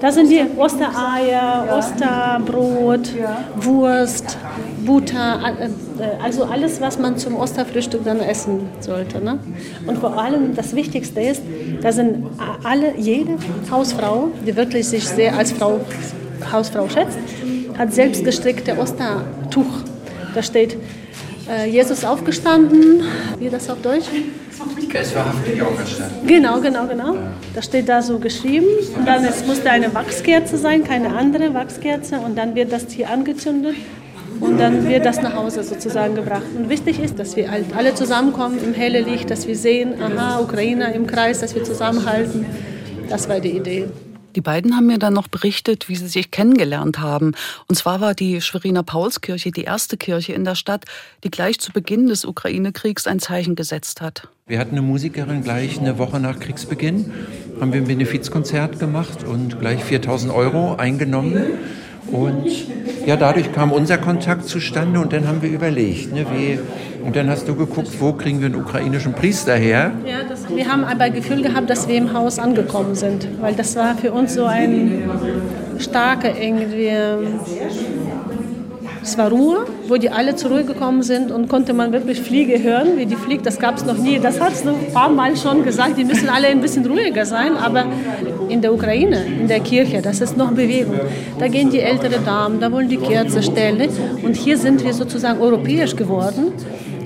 Da 0.02 0.12
sind 0.12 0.32
die 0.32 0.44
Ostereier. 0.58 1.78
Osterbrot. 1.78 3.12
Wurst, 3.58 4.38
Butter, 4.84 5.40
äh, 5.60 6.24
also 6.24 6.46
alles, 6.46 6.82
was 6.82 6.98
man 6.98 7.18
zum 7.18 7.36
Osterfrühstück 7.36 8.04
dann 8.04 8.20
essen 8.20 8.62
sollte. 8.80 9.24
Ne? 9.24 9.38
Und 9.86 10.00
vor 10.00 10.20
allem 10.20 10.56
das 10.56 10.76
Wichtigste 10.76 11.22
ist, 11.22 11.44
da 11.82 11.92
sind 11.92 12.26
alle, 12.64 12.96
jede 12.98 13.38
Hausfrau, 13.70 14.32
die 14.46 14.56
wirklich 14.56 14.88
sich 14.88 15.08
sehr 15.08 15.38
als 15.38 15.52
Frau, 15.52 15.80
Hausfrau 16.52 16.90
schätzt, 16.90 17.20
hat 17.78 17.94
selbst 17.94 18.26
gestrickte 18.26 18.78
Ostertuch. 18.78 19.84
Da 20.34 20.42
steht 20.42 20.78
äh, 21.48 21.70
Jesus 21.70 22.04
aufgestanden, 22.04 23.04
wie 23.38 23.50
das 23.50 23.70
auf 23.70 23.82
Deutsch? 23.82 24.06
Es 24.94 25.16
war 25.16 25.26
wahrhaftig 25.26 25.62
auferstanden. 25.62 26.28
Genau, 26.28 26.60
genau, 26.60 26.86
genau. 26.86 27.16
Das 27.56 27.66
steht 27.66 27.88
da 27.90 28.02
so 28.02 28.20
geschrieben. 28.20 28.68
Und 28.98 29.08
dann 29.08 29.26
es 29.26 29.46
musste 29.46 29.70
eine 29.72 29.94
Wachskerze 29.94 30.58
sein, 30.58 30.84
keine 30.84 31.16
andere 31.16 31.54
Wachskerze. 31.54 32.20
Und 32.20 32.38
dann 32.38 32.56
wird 32.56 32.72
das 32.72 32.86
hier 32.90 33.10
angezündet. 33.10 33.76
Und 34.40 34.58
dann 34.58 34.88
wird 34.88 35.06
das 35.06 35.22
nach 35.22 35.36
Hause 35.36 35.64
sozusagen 35.64 36.16
gebracht. 36.16 36.44
Und 36.58 36.70
wichtig 36.70 37.00
ist, 37.00 37.20
dass 37.20 37.36
wir 37.36 37.52
halt 37.52 37.66
alle 37.76 37.94
zusammenkommen 37.94 38.58
im 38.64 38.74
helle 38.74 39.02
Licht, 39.02 39.30
dass 39.30 39.48
wir 39.48 39.56
sehen, 39.56 39.94
aha, 40.02 40.40
Ukrainer 40.40 40.94
im 40.94 41.06
Kreis, 41.06 41.40
dass 41.40 41.54
wir 41.54 41.64
zusammenhalten. 41.64 42.46
Das 43.08 43.30
war 43.30 43.40
die 43.40 43.52
Idee. 43.52 43.88
Die 44.36 44.42
beiden 44.42 44.76
haben 44.76 44.88
mir 44.88 44.98
dann 44.98 45.14
noch 45.14 45.28
berichtet, 45.28 45.90
wie 45.90 45.96
sie 45.96 46.08
sich 46.08 46.32
kennengelernt 46.32 47.00
haben. 47.00 47.34
Und 47.68 47.76
zwar 47.76 48.00
war 48.00 48.14
die 48.14 48.42
Schweriner 48.42 48.84
Paulskirche 48.84 49.52
die 49.52 49.64
erste 49.64 49.98
Kirche 49.98 50.34
in 50.34 50.46
der 50.46 50.56
Stadt, 50.56 50.86
die 51.24 51.32
gleich 51.32 51.60
zu 51.60 51.72
Beginn 51.72 52.08
des 52.08 52.24
Ukraine-Kriegs 52.24 53.08
ein 53.08 53.20
Zeichen 53.20 53.56
gesetzt 53.56 54.02
hat. 54.02 54.28
Wir 54.48 54.60
hatten 54.60 54.72
eine 54.72 54.82
Musikerin 54.82 55.44
gleich 55.44 55.80
eine 55.80 55.98
Woche 55.98 56.20
nach 56.20 56.40
Kriegsbeginn, 56.40 57.12
haben 57.60 57.74
wir 57.74 57.82
ein 57.82 57.88
Benefizkonzert 57.88 58.80
gemacht 58.80 59.24
und 59.24 59.60
gleich 59.60 59.84
4000 59.84 60.34
Euro 60.34 60.76
eingenommen. 60.76 61.60
Und 62.10 62.46
ja, 63.06 63.16
dadurch 63.16 63.52
kam 63.52 63.72
unser 63.72 63.98
Kontakt 63.98 64.46
zustande 64.46 65.00
und 65.00 65.14
dann 65.14 65.28
haben 65.28 65.42
wir 65.42 65.50
überlegt, 65.50 66.14
ne, 66.14 66.26
wie, 66.34 66.60
und 67.06 67.16
dann 67.16 67.30
hast 67.30 67.48
du 67.48 67.56
geguckt, 67.56 67.90
wo 68.00 68.14
kriegen 68.14 68.40
wir 68.40 68.48
einen 68.48 68.56
ukrainischen 68.56 69.14
Priester 69.14 69.56
her? 69.56 69.92
Ja, 70.06 70.24
das, 70.28 70.50
wir 70.50 70.68
haben 70.68 70.84
aber 70.84 71.10
Gefühl 71.10 71.42
gehabt, 71.42 71.70
dass 71.70 71.88
wir 71.88 71.96
im 71.96 72.14
Haus 72.14 72.40
angekommen 72.40 72.96
sind, 72.96 73.28
weil 73.40 73.54
das 73.54 73.76
war 73.76 73.96
für 73.96 74.12
uns 74.12 74.34
so 74.34 74.46
ein 74.46 75.04
starker 75.80 76.38
irgendwie 76.40 76.92
es 79.04 79.18
war 79.18 79.30
Ruhe, 79.30 79.66
wo 79.88 79.98
die 79.98 80.12
alle 80.12 80.36
zurückgekommen 80.36 81.02
sind 81.02 81.32
und 81.32 81.48
konnte 81.48 81.74
man 81.74 81.92
wirklich 81.92 82.22
Fliege 82.22 82.62
hören, 82.62 82.98
wie 82.98 83.08
die 83.08 83.16
fliegt. 83.16 83.46
Das 83.46 83.58
gab 83.58 83.78
es 83.78 83.86
noch 83.86 83.98
nie. 83.98 84.20
Das 84.20 84.40
hat 84.40 84.54
es 84.54 84.66
ein 84.66 84.76
paar 84.94 85.10
Mal 85.10 85.36
schon 85.36 85.64
gesagt, 85.64 85.98
die 85.98 86.04
müssen 86.04 86.30
alle 86.30 86.48
ein 86.48 86.62
bisschen 86.62 86.86
ruhiger 86.86 87.26
sein. 87.26 87.58
Aber 87.58 87.86
in 88.50 88.62
der 88.62 88.74
Ukraine, 88.74 89.26
in 89.26 89.48
der 89.48 89.60
Kirche, 89.60 90.02
das 90.02 90.22
ist 90.22 90.38
noch 90.38 90.52
Bewegung. 90.52 91.00
Da 91.40 91.48
gehen 91.48 91.72
die 91.72 91.80
älteren 91.80 92.24
Damen, 92.24 92.60
da 92.60 92.72
wollen 92.72 92.90
die 92.90 92.98
Kerze 92.98 93.42
stellen. 93.42 93.90
Und 94.24 94.36
hier 94.36 94.58
sind 94.58 94.84
wir 94.84 94.94
sozusagen 94.94 95.42
europäisch 95.42 95.96
geworden 95.96 96.54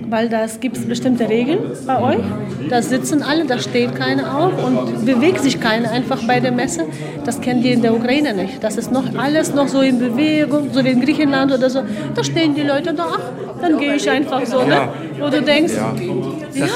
weil 0.09 0.29
da 0.29 0.45
gibt 0.59 0.77
es 0.77 0.85
bestimmte 0.85 1.29
Regeln 1.29 1.59
bei 1.85 2.01
euch. 2.01 2.23
Da 2.69 2.81
sitzen 2.81 3.23
alle, 3.23 3.45
da 3.45 3.59
steht 3.59 3.95
keiner 3.95 4.37
auf 4.37 4.53
und 4.63 5.05
bewegt 5.05 5.41
sich 5.41 5.59
keiner 5.59 5.91
einfach 5.91 6.25
bei 6.25 6.39
der 6.39 6.51
Messe. 6.51 6.85
Das 7.23 7.41
kennen 7.41 7.61
die 7.61 7.71
in 7.71 7.81
der 7.81 7.93
Ukraine 7.93 8.33
nicht. 8.33 8.63
Das 8.63 8.77
ist 8.77 8.91
noch 8.91 9.15
alles 9.17 9.53
noch 9.53 9.67
so 9.67 9.81
in 9.81 9.99
Bewegung, 9.99 10.69
so 10.71 10.83
wie 10.83 10.89
in 10.89 11.01
Griechenland 11.01 11.51
oder 11.51 11.69
so. 11.69 11.83
Da 12.15 12.23
stehen 12.23 12.55
die 12.55 12.63
Leute 12.63 12.93
da, 12.93 13.07
ach, 13.13 13.61
dann 13.61 13.77
gehe 13.77 13.95
ich 13.95 14.09
einfach 14.09 14.45
so. 14.45 14.63
Ne? 14.63 14.89
Wo 15.19 15.29
du 15.29 15.41
denkst, 15.41 15.73
ja, 16.53 16.67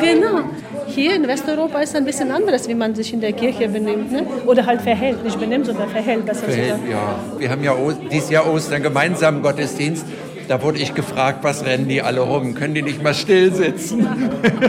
genau. 0.00 0.40
Hier 0.86 1.16
in 1.16 1.26
Westeuropa 1.26 1.80
ist 1.80 1.90
es 1.90 1.96
ein 1.96 2.04
bisschen 2.04 2.30
anderes, 2.30 2.68
wie 2.68 2.74
man 2.74 2.94
sich 2.94 3.12
in 3.12 3.20
der 3.20 3.32
Kirche 3.32 3.68
benimmt. 3.68 4.12
Ne? 4.12 4.24
Oder 4.46 4.64
halt 4.64 4.80
verhält. 4.80 5.24
Nicht 5.24 5.40
benimmt, 5.40 5.66
sondern 5.66 5.88
verhält. 5.88 6.24
Besser 6.24 6.44
verhält, 6.44 6.80
ja. 6.88 7.18
Wir 7.36 7.50
haben 7.50 7.64
ja 7.64 7.74
dieses 8.12 8.30
Jahr 8.30 8.52
Ostern 8.52 8.82
gemeinsam 8.82 9.42
Gottesdienst. 9.42 10.06
Da 10.48 10.62
wurde 10.62 10.78
ich 10.78 10.94
gefragt, 10.94 11.38
was 11.42 11.64
rennen 11.64 11.88
die 11.88 12.02
alle 12.02 12.20
rum? 12.20 12.54
Können 12.54 12.74
die 12.74 12.82
nicht 12.82 13.02
mal 13.02 13.14
still 13.14 13.52
sitzen? 13.54 14.06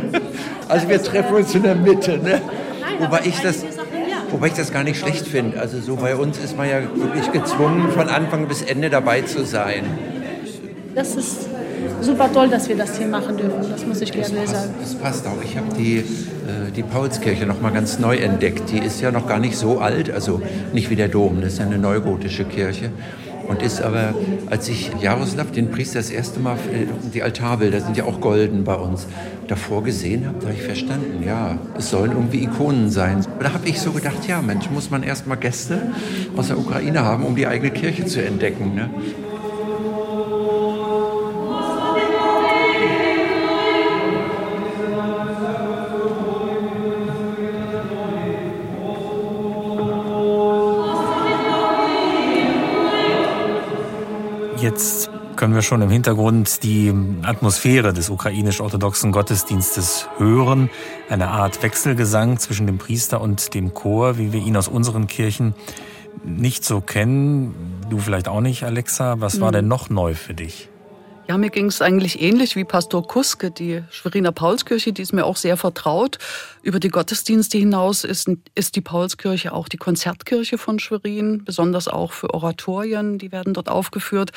also 0.70 0.88
wir 0.88 1.04
treffen 1.04 1.36
uns 1.36 1.54
in 1.54 1.64
der 1.64 1.76
Mitte. 1.76 2.18
Ne? 2.18 2.42
Wobei, 3.00 3.22
ich 3.26 3.40
das, 3.42 3.66
wobei 4.32 4.48
ich 4.48 4.54
das 4.54 4.72
gar 4.72 4.84
nicht 4.84 5.00
schlecht 5.00 5.28
finde. 5.28 5.60
Also 5.60 5.80
so 5.82 5.98
bei 5.98 6.16
uns 6.16 6.38
ist 6.38 6.56
man 6.56 6.70
ja 6.70 6.82
wirklich 6.96 7.32
gezwungen, 7.32 7.92
von 7.92 8.08
Anfang 8.08 8.48
bis 8.48 8.62
Ende 8.62 8.90
dabei 8.90 9.22
zu 9.22 9.44
sein. 9.46 9.84
Das 10.94 11.16
ist 11.16 11.50
super 12.00 12.32
toll, 12.32 12.48
dass 12.48 12.70
wir 12.70 12.78
das 12.78 12.98
hier 12.98 13.08
machen 13.08 13.36
dürfen. 13.36 13.70
Das 13.70 13.86
muss 13.86 14.00
ich 14.00 14.12
das 14.12 14.30
gerne 14.30 14.46
passt, 14.46 14.56
sagen. 14.56 14.74
Das 14.80 14.96
passt 14.96 15.28
auch. 15.28 15.44
Ich 15.44 15.58
habe 15.58 15.68
die, 15.78 15.98
äh, 15.98 16.72
die 16.74 16.84
Paulskirche 16.84 17.46
noch 17.46 17.60
mal 17.60 17.72
ganz 17.72 18.00
neu 18.00 18.16
entdeckt. 18.16 18.72
Die 18.72 18.80
ist 18.80 19.02
ja 19.02 19.12
noch 19.12 19.28
gar 19.28 19.40
nicht 19.40 19.58
so 19.58 19.80
alt, 19.80 20.10
also 20.10 20.42
nicht 20.72 20.90
wie 20.90 20.96
der 20.96 21.10
Dom. 21.10 21.42
Das 21.42 21.54
ist 21.54 21.60
ja 21.60 21.66
eine 21.66 21.80
neugotische 21.80 22.46
Kirche 22.46 22.92
und 23.48 23.62
ist 23.62 23.82
aber, 23.82 24.14
als 24.50 24.68
ich 24.70 24.92
Jaroslav, 25.02 25.52
den 25.52 25.72
Priester, 25.72 26.00
das 26.00 26.10
erste 26.10 26.40
Mal, 26.40 26.56
äh, 26.56 26.88
die 27.14 27.24
Altarbilder 27.24 27.82
sind 27.82 27.98
ja 27.98 28.06
auch 28.06 28.20
golden 28.20 28.64
bei 28.64 28.76
uns, 28.76 29.08
davor 29.48 29.84
gesehen 29.84 30.26
habe, 30.26 30.38
da 30.40 30.48
habe 30.48 30.56
ich 30.56 30.64
verstanden, 30.64 31.24
ja, 31.26 31.58
es 31.78 31.90
sollen 31.90 32.12
irgendwie 32.12 32.44
Ikonen 32.44 32.90
sein. 32.90 33.26
Da 33.40 33.54
habe 33.54 33.68
ich 33.68 33.80
so 33.80 33.92
gedacht, 33.92 34.28
ja, 34.28 34.42
Mensch, 34.42 34.70
muss 34.72 34.90
man 34.90 35.04
erst 35.04 35.28
mal 35.28 35.36
Gäste 35.36 35.82
aus 36.36 36.48
der 36.48 36.58
Ukraine 36.58 37.04
haben, 37.04 37.26
um 37.26 37.36
die 37.36 37.46
eigene 37.46 37.72
Kirche 37.72 38.06
zu 38.06 38.24
entdecken. 38.24 38.76
Ne? 38.76 38.90
Jetzt 54.66 55.12
können 55.36 55.54
wir 55.54 55.62
schon 55.62 55.84
im 55.84 55.92
Hintergrund 55.92 56.64
die 56.64 56.92
Atmosphäre 57.22 57.94
des 57.94 58.10
ukrainisch-orthodoxen 58.10 59.12
Gottesdienstes 59.12 60.08
hören. 60.18 60.72
Eine 61.08 61.28
Art 61.28 61.62
Wechselgesang 61.62 62.40
zwischen 62.40 62.66
dem 62.66 62.80
Priester 62.80 63.22
und 63.22 63.54
dem 63.54 63.76
Chor, 63.76 64.18
wie 64.18 64.34
wir 64.34 64.40
ihn 64.40 64.58
aus 64.58 64.68
unseren 64.68 65.06
Kirchen 65.06 65.54
nicht 66.24 66.66
so 66.66 66.82
kennen. 66.82 67.54
Du 67.92 68.00
vielleicht 68.00 68.28
auch 68.28 68.42
nicht, 68.42 68.64
Alexa. 68.64 69.22
Was 69.22 69.40
war 69.40 69.50
mhm. 69.50 69.54
denn 69.54 69.68
noch 69.68 69.92
neu 69.92 70.16
für 70.16 70.34
dich? 70.34 70.68
Ja, 71.28 71.40
mir 71.40 71.50
ging 71.50 71.66
es 71.66 71.82
eigentlich 71.82 72.22
ähnlich 72.22 72.56
wie 72.56 72.66
Pastor 72.66 73.06
Kuske, 73.08 73.50
die 73.50 73.84
Schweriner 73.90 74.32
Paulskirche, 74.32 74.94
die 74.94 75.02
ist 75.02 75.12
mir 75.12 75.26
auch 75.26 75.38
sehr 75.38 75.58
vertraut. 75.58 76.20
Über 76.62 76.80
die 76.80 76.90
Gottesdienste 76.90 77.58
hinaus 77.58 78.04
ist, 78.04 78.30
ist 78.54 78.76
die 78.76 78.82
Paulskirche 78.82 79.52
auch 79.52 79.68
die 79.68 79.78
Konzertkirche 79.78 80.60
von 80.60 80.78
Schwerin, 80.78 81.44
besonders 81.44 81.88
auch 81.88 82.12
für 82.12 82.32
Oratorien, 82.32 83.18
die 83.18 83.32
werden 83.32 83.56
dort 83.56 83.70
aufgeführt. 83.70 84.34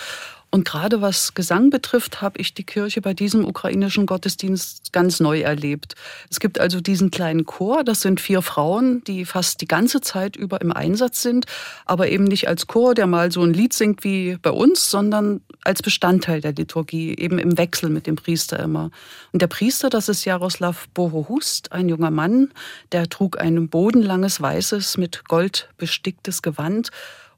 Und 0.50 0.64
gerade 0.64 1.02
was 1.02 1.35
Gesang 1.35 1.69
betrifft, 1.69 2.23
habe 2.23 2.40
ich 2.40 2.55
die 2.55 2.64
Kirche 2.64 3.02
bei 3.02 3.12
diesem 3.12 3.45
ukrainischen 3.45 4.07
Gottesdienst 4.07 4.95
ganz 4.95 5.21
neu 5.21 5.40
erlebt. 5.40 5.95
Es 6.31 6.40
gibt 6.40 6.59
also 6.59 6.81
diesen 6.81 7.11
kleinen 7.11 7.45
Chor, 7.45 7.85
das 7.85 8.00
sind 8.00 8.19
vier 8.19 8.40
Frauen, 8.40 9.05
die 9.05 9.26
fast 9.26 9.61
die 9.61 9.69
ganze 9.69 10.00
Zeit 10.00 10.37
über 10.37 10.62
im 10.62 10.73
Einsatz 10.73 11.21
sind, 11.21 11.45
aber 11.85 12.09
eben 12.09 12.25
nicht 12.25 12.49
als 12.49 12.67
Chor, 12.67 12.95
der 12.95 13.07
mal 13.07 13.31
so 13.31 13.43
ein 13.43 13.52
Lied 13.52 13.75
singt 13.75 14.05
wie 14.05 14.38
bei 14.40 14.50
uns, 14.50 14.90
sondern 14.90 15.43
als 15.64 15.83
Bestandteil 15.83 16.40
der 16.40 16.55
Liturgie, 16.55 17.14
eben 17.14 17.38
im 17.38 17.59
Wechsel 17.59 17.90
mit 17.90 18.07
dem 18.07 18.17
Priester 18.17 18.59
immer. 18.59 18.90
Und 19.33 19.43
der 19.43 19.49
Priester, 19.49 19.90
das 19.90 20.09
ist 20.09 20.25
Jaroslav 20.25 20.88
Bohohust, 20.95 21.73
ein 21.73 21.90
junger 21.90 22.11
Mann, 22.11 22.52
der 22.93 23.11
trug 23.11 23.38
ein 23.38 23.69
bodenlanges 23.69 24.40
weißes 24.40 24.97
mit 24.97 25.28
Gold 25.28 25.69
besticktes 25.76 26.40
Gewand 26.40 26.88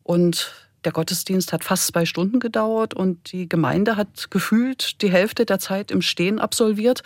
und 0.05 0.70
der 0.84 0.92
Gottesdienst 0.92 1.52
hat 1.52 1.64
fast 1.64 1.88
zwei 1.88 2.06
Stunden 2.06 2.40
gedauert 2.40 2.94
und 2.94 3.32
die 3.32 3.49
Gemeinde 3.49 3.96
hat 3.96 4.30
gefühlt 4.30 5.02
die 5.02 5.10
Hälfte 5.10 5.44
der 5.44 5.58
Zeit 5.58 5.90
im 5.90 6.02
Stehen 6.02 6.38
absolviert. 6.38 7.02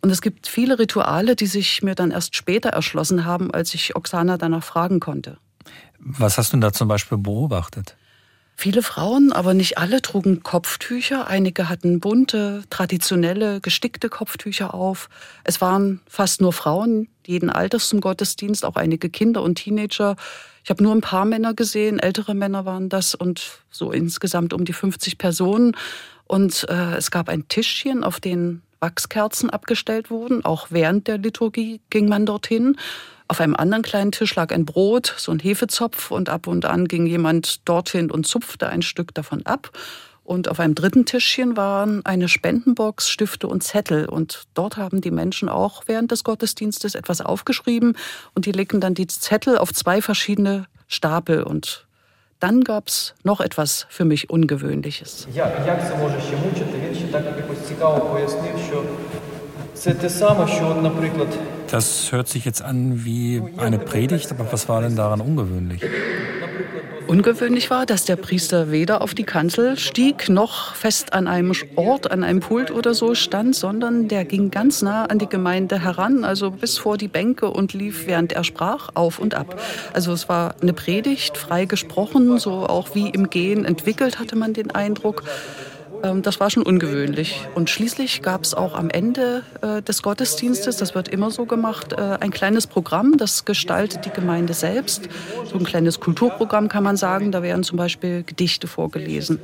Und 0.00 0.10
es 0.10 0.22
gibt 0.22 0.46
viele 0.46 0.78
Rituale, 0.78 1.34
die 1.34 1.46
sich 1.46 1.82
mir 1.82 1.94
dann 1.94 2.10
erst 2.10 2.36
später 2.36 2.70
erschlossen 2.70 3.24
haben, 3.24 3.50
als 3.52 3.74
ich 3.74 3.96
Oksana 3.96 4.36
danach 4.38 4.62
fragen 4.62 5.00
konnte. 5.00 5.38
Was 5.98 6.38
hast 6.38 6.52
du 6.52 6.58
da 6.58 6.72
zum 6.72 6.88
Beispiel 6.88 7.18
beobachtet? 7.18 7.96
Viele 8.58 8.82
Frauen, 8.82 9.32
aber 9.32 9.52
nicht 9.52 9.76
alle, 9.76 10.00
trugen 10.00 10.42
Kopftücher. 10.42 11.26
Einige 11.26 11.68
hatten 11.68 12.00
bunte, 12.00 12.64
traditionelle, 12.70 13.60
gestickte 13.60 14.08
Kopftücher 14.08 14.72
auf. 14.72 15.10
Es 15.44 15.60
waren 15.60 16.00
fast 16.08 16.40
nur 16.40 16.54
Frauen, 16.54 17.08
jeden 17.26 17.50
Alters 17.50 17.88
zum 17.88 18.00
Gottesdienst, 18.00 18.64
auch 18.64 18.76
einige 18.76 19.10
Kinder 19.10 19.42
und 19.42 19.56
Teenager. 19.56 20.16
Ich 20.64 20.70
habe 20.70 20.82
nur 20.82 20.94
ein 20.94 21.02
paar 21.02 21.26
Männer 21.26 21.52
gesehen, 21.52 21.98
ältere 21.98 22.34
Männer 22.34 22.64
waren 22.64 22.88
das 22.88 23.14
und 23.14 23.60
so 23.70 23.92
insgesamt 23.92 24.54
um 24.54 24.64
die 24.64 24.72
50 24.72 25.18
Personen. 25.18 25.76
Und 26.24 26.66
äh, 26.70 26.96
es 26.96 27.10
gab 27.10 27.28
ein 27.28 27.48
Tischchen, 27.48 28.04
auf 28.04 28.20
dem 28.20 28.62
Wachskerzen 28.80 29.50
abgestellt 29.50 30.10
wurden. 30.10 30.44
Auch 30.44 30.68
während 30.70 31.08
der 31.08 31.18
Liturgie 31.18 31.80
ging 31.90 32.08
man 32.08 32.26
dorthin. 32.26 32.76
Auf 33.28 33.40
einem 33.40 33.56
anderen 33.56 33.82
kleinen 33.82 34.12
Tisch 34.12 34.34
lag 34.36 34.52
ein 34.52 34.64
Brot, 34.64 35.14
so 35.16 35.32
ein 35.32 35.40
Hefezopf 35.40 36.10
und 36.10 36.28
ab 36.28 36.46
und 36.46 36.64
an 36.64 36.86
ging 36.86 37.06
jemand 37.06 37.68
dorthin 37.68 38.10
und 38.10 38.26
zupfte 38.26 38.68
ein 38.68 38.82
Stück 38.82 39.14
davon 39.14 39.44
ab. 39.44 39.72
Und 40.22 40.48
auf 40.48 40.58
einem 40.58 40.74
dritten 40.74 41.06
Tischchen 41.06 41.56
waren 41.56 42.04
eine 42.04 42.28
Spendenbox, 42.28 43.08
Stifte 43.08 43.46
und 43.46 43.62
Zettel. 43.62 44.08
Und 44.08 44.44
dort 44.54 44.76
haben 44.76 45.00
die 45.00 45.12
Menschen 45.12 45.48
auch 45.48 45.84
während 45.86 46.10
des 46.10 46.24
Gottesdienstes 46.24 46.96
etwas 46.96 47.20
aufgeschrieben 47.20 47.96
und 48.34 48.46
die 48.46 48.52
legten 48.52 48.80
dann 48.80 48.94
die 48.94 49.06
Zettel 49.06 49.56
auf 49.56 49.72
zwei 49.72 50.02
verschiedene 50.02 50.66
Stapel. 50.88 51.44
Und 51.44 51.85
dann 52.40 52.64
gab 52.64 52.88
es 52.88 53.14
noch 53.24 53.40
etwas 53.40 53.86
für 53.88 54.04
mich 54.04 54.28
Ungewöhnliches. 54.28 55.26
Das 61.70 62.12
hört 62.12 62.28
sich 62.28 62.44
jetzt 62.44 62.62
an 62.62 63.04
wie 63.04 63.42
eine 63.56 63.78
Predigt, 63.78 64.30
aber 64.30 64.52
was 64.52 64.68
war 64.68 64.82
denn 64.82 64.96
daran 64.96 65.20
ungewöhnlich? 65.20 65.82
Ungewöhnlich 67.08 67.70
war, 67.70 67.86
dass 67.86 68.04
der 68.04 68.16
Priester 68.16 68.72
weder 68.72 69.00
auf 69.00 69.14
die 69.14 69.22
Kanzel 69.22 69.78
stieg, 69.78 70.28
noch 70.28 70.74
fest 70.74 71.12
an 71.12 71.28
einem 71.28 71.52
Ort, 71.76 72.10
an 72.10 72.24
einem 72.24 72.40
Pult 72.40 72.72
oder 72.72 72.94
so 72.94 73.14
stand, 73.14 73.54
sondern 73.54 74.08
der 74.08 74.24
ging 74.24 74.50
ganz 74.50 74.82
nah 74.82 75.04
an 75.04 75.20
die 75.20 75.28
Gemeinde 75.28 75.80
heran, 75.80 76.24
also 76.24 76.50
bis 76.50 76.78
vor 76.78 76.96
die 76.96 77.06
Bänke 77.06 77.48
und 77.48 77.74
lief, 77.74 78.08
während 78.08 78.32
er 78.32 78.42
sprach, 78.42 78.90
auf 78.94 79.20
und 79.20 79.36
ab. 79.36 79.60
Also 79.92 80.12
es 80.12 80.28
war 80.28 80.56
eine 80.60 80.72
Predigt, 80.72 81.36
frei 81.36 81.64
gesprochen, 81.66 82.38
so 82.40 82.66
auch 82.66 82.96
wie 82.96 83.08
im 83.08 83.30
Gehen 83.30 83.64
entwickelt, 83.64 84.18
hatte 84.18 84.34
man 84.34 84.52
den 84.52 84.72
Eindruck. 84.72 85.22
Ähm, 86.02 86.22
das 86.22 86.40
war 86.40 86.50
schon 86.50 86.62
ungewöhnlich. 86.62 87.46
Und 87.54 87.70
schließlich 87.70 88.22
gab 88.22 88.42
es 88.42 88.54
auch 88.54 88.74
am 88.74 88.90
Ende 88.90 89.42
äh, 89.62 89.82
des 89.82 90.02
Gottesdienstes, 90.02 90.76
das 90.76 90.94
wird 90.94 91.08
immer 91.08 91.30
so 91.30 91.46
gemacht, 91.46 91.92
äh, 91.92 91.96
ein 92.20 92.30
kleines 92.30 92.66
Programm, 92.66 93.16
das 93.16 93.44
gestaltet 93.44 94.04
die 94.04 94.10
Gemeinde 94.10 94.54
selbst. 94.54 95.08
So 95.50 95.58
ein 95.58 95.64
kleines 95.64 96.00
Kulturprogramm 96.00 96.68
kann 96.68 96.84
man 96.84 96.96
sagen. 96.96 97.32
Da 97.32 97.42
werden 97.42 97.62
zum 97.62 97.76
Beispiel 97.76 98.22
Gedichte 98.22 98.66
vorgelesen. 98.66 99.40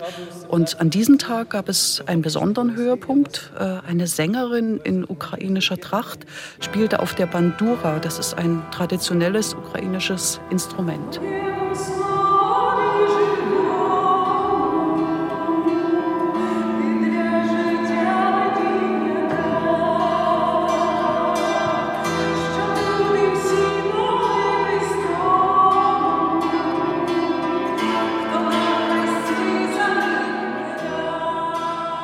Und 0.48 0.80
an 0.80 0.90
diesem 0.90 1.18
Tag 1.18 1.50
gab 1.50 1.68
es 1.68 2.02
einen 2.06 2.22
besonderen 2.22 2.76
Höhepunkt. 2.76 3.52
Äh, 3.58 3.78
eine 3.86 4.06
Sängerin 4.06 4.78
in 4.84 5.04
ukrainischer 5.04 5.78
Tracht 5.78 6.20
spielte 6.60 7.00
auf 7.00 7.14
der 7.14 7.26
Bandura. 7.26 7.98
Das 7.98 8.18
ist 8.18 8.34
ein 8.34 8.62
traditionelles 8.70 9.54
ukrainisches 9.54 10.40
Instrument. 10.50 11.20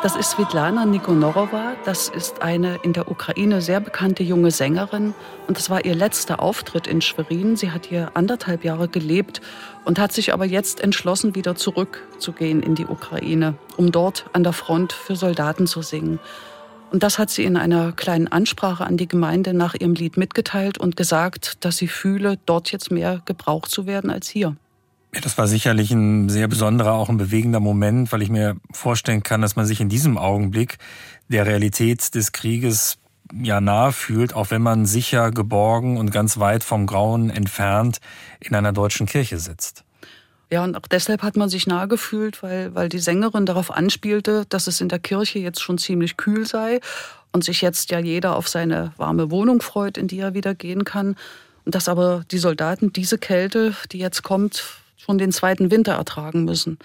Das 0.01 0.15
ist 0.15 0.31
Svetlana 0.31 0.87
Nikonorowa. 0.87 1.75
Das 1.85 2.09
ist 2.09 2.41
eine 2.41 2.77
in 2.85 2.93
der 2.93 3.11
Ukraine 3.11 3.61
sehr 3.61 3.81
bekannte 3.81 4.23
junge 4.23 4.53
Sängerin. 4.53 5.13
Und 5.49 5.59
das 5.59 5.71
war 5.71 5.85
ihr 5.85 5.97
letzter 5.97 6.41
Auftritt 6.41 6.87
in 6.87 7.01
Schwerin. 7.01 7.57
Sie 7.57 7.73
hat 7.73 7.87
hier 7.87 8.13
anderthalb 8.15 8.63
Jahre 8.63 8.87
gelebt 8.87 9.41
und 9.85 9.99
hat 9.99 10.13
sich 10.13 10.33
aber 10.33 10.45
jetzt 10.45 10.81
entschlossen, 10.81 11.35
wieder 11.35 11.57
zurückzugehen 11.57 12.63
in 12.63 12.77
die 12.77 12.87
Ukraine, 12.87 13.55
um 13.77 13.91
dort 13.91 14.27
an 14.35 14.45
der 14.45 14.53
Front 14.53 14.93
für 14.93 15.17
Soldaten 15.17 15.67
zu 15.67 15.83
singen. 15.83 16.21
Und 16.93 17.03
das 17.03 17.19
hat 17.19 17.31
sie 17.31 17.43
in 17.43 17.57
einer 17.57 17.91
kleinen 17.91 18.29
Ansprache 18.29 18.87
an 18.87 18.99
die 18.99 19.09
Gemeinde 19.09 19.53
nach 19.53 19.75
ihrem 19.75 19.95
Lied 19.95 20.17
mitgeteilt 20.17 20.79
und 20.79 20.97
gesagt, 20.97 21.65
dass 21.65 21.77
sie 21.77 21.89
fühle, 21.89 22.39
dort 22.47 22.71
jetzt 22.71 22.93
mehr 22.93 23.21
gebraucht 23.25 23.69
zu 23.69 23.87
werden 23.87 24.11
als 24.11 24.29
hier. 24.29 24.55
Ja, 25.15 25.21
das 25.23 25.39
war 25.39 25.49
sicherlich 25.49 25.91
ein 25.91 26.29
sehr 26.29 26.49
besonderer, 26.49 26.93
auch 26.93 27.09
ein 27.09 27.17
bewegender 27.17 27.61
Moment, 27.61 28.13
weil 28.13 28.23
ich 28.23 28.29
mir 28.29 28.57
vorstellen 28.73 29.23
kann, 29.23 29.41
dass 29.41 29.57
man 29.57 29.65
sich 29.65 29.81
in 29.81 29.89
diesem 29.89 30.19
Augenblick 30.19 30.79
der 31.29 31.47
Realität 31.47 32.15
des 32.15 32.33
Krieges 32.33 32.99
ja 33.33 33.61
nahe 33.61 33.93
fühlt, 33.93 34.35
auch 34.35 34.51
wenn 34.51 34.63
man 34.63 34.87
sicher, 34.87 35.31
geborgen 35.31 35.97
und 35.97 36.11
ganz 36.11 36.39
weit 36.39 36.65
vom 36.65 36.87
Grauen 36.87 37.31
entfernt 37.31 37.99
in 38.41 38.55
einer 38.55 38.73
deutschen 38.73 39.07
Kirche 39.07 39.39
sitzt. 39.39 39.85
Ja, 40.51 40.65
und 40.65 40.77
auch 40.77 40.87
deshalb 40.91 41.23
hat 41.23 41.37
man 41.37 41.51
sich 41.51 41.67
nahe 41.67 41.89
gefühlt, 41.89 42.43
weil, 42.43 42.75
weil 42.75 42.89
die 42.89 42.99
Sängerin 42.99 43.45
darauf 43.45 43.71
anspielte, 43.71 44.47
dass 44.49 44.67
es 44.67 44.81
in 44.81 44.89
der 44.89 44.99
Kirche 44.99 45.39
jetzt 45.39 45.61
schon 45.61 45.77
ziemlich 45.77 46.17
kühl 46.17 46.47
sei 46.47 46.81
und 47.33 47.45
sich 47.45 47.61
jetzt 47.61 47.91
ja 47.91 47.99
jeder 47.99 48.35
auf 48.35 48.49
seine 48.49 48.93
warme 48.97 49.31
Wohnung 49.31 49.61
freut, 49.61 49.99
in 49.99 50.09
die 50.09 50.21
er 50.21 50.33
wieder 50.33 50.55
gehen 50.55 50.85
kann. 50.85 51.17
Und 51.67 51.75
dass 51.75 51.89
aber 51.89 52.25
die 52.31 52.39
Soldaten 52.39 52.95
diese 52.95 53.19
Kälte, 53.19 53.75
die 53.93 53.99
jetzt 53.99 54.23
kommt, 54.23 54.65
schon 55.09 55.19
den 55.19 55.33
zweiten 55.33 55.71
Winter 55.71 55.93
ertragen 55.93 56.45
müssen. 56.45 56.79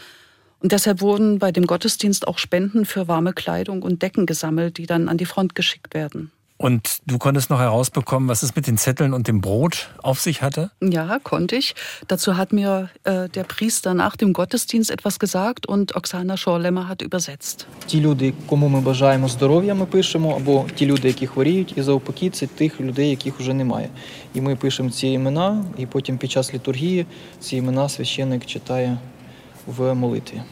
Und 0.59 0.71
deshalb 0.71 1.01
wurden 1.01 1.39
bei 1.39 1.51
dem 1.51 1.67
Gottesdienst 1.67 2.25
auch 2.25 2.37
Spenden 2.37 2.85
für 2.85 3.09
warme 3.09 3.33
Kleidung 3.33 3.81
und 3.81 4.01
Decken 4.01 4.25
gesammelt, 4.25 4.77
die 4.77 4.85
dann 4.85 5.09
an 5.09 5.17
die 5.17 5.25
Front 5.25 5.55
geschickt 5.55 5.93
werden. 5.93 6.31
Und 6.62 6.98
du 7.06 7.18
konntest 7.18 7.50
noch 7.50 7.60
herausbekommen, 7.60 8.28
was 8.28 8.42
es 8.42 8.56
mit 8.56 8.66
den 8.66 8.76
Zetteln 8.76 9.14
und 9.14 9.28
dem 9.28 9.40
Brot 9.40 9.90
auf 10.02 10.18
sich 10.20 10.42
hatte? 10.42 10.72
Ja, 10.82 11.20
konnte 11.22 11.54
ich. 11.54 11.76
Dazu 12.08 12.36
hat 12.36 12.52
mir 12.52 12.90
äh, 13.04 13.28
der 13.28 13.44
Priester 13.44 13.94
nach 13.94 14.16
dem 14.16 14.32
Gottesdienst 14.32 14.90
etwas 14.90 15.20
gesagt 15.20 15.68
und 15.68 15.94
Oksana 15.94 16.36
Schorlemmer 16.36 16.88
hat 16.88 17.00
übersetzt. 17.00 17.66
Ті 17.86 18.00
люди, 18.00 18.34
кому 18.46 18.68
ми 18.68 18.80
бажаємо 18.80 19.28
здоров'я, 19.28 19.74
ми 19.74 19.86
пишемо, 19.86 20.36
або 20.36 20.66
ті 20.74 20.86
люди, 20.86 21.08
які 21.08 21.26
хворіють, 21.26 21.72
і 21.76 21.82
заупокій 21.82 22.30
це 22.30 22.46
тих 22.46 22.80
людей, 22.80 23.10
яких 23.10 23.40
уже 23.40 23.54
немає. 23.54 23.88
І 24.34 24.40
ми 24.40 24.56
пишемо 24.56 24.90
ці 24.90 25.08
імена, 25.08 25.64
і 25.78 25.86
потім 25.86 26.18
під 26.18 26.30
час 26.30 26.54
літургії 26.54 27.06
ці 27.40 27.56
імена 27.56 27.88
священник 27.88 28.46
читає 28.46 28.98
в 29.66 29.94
молитві. 29.94 30.42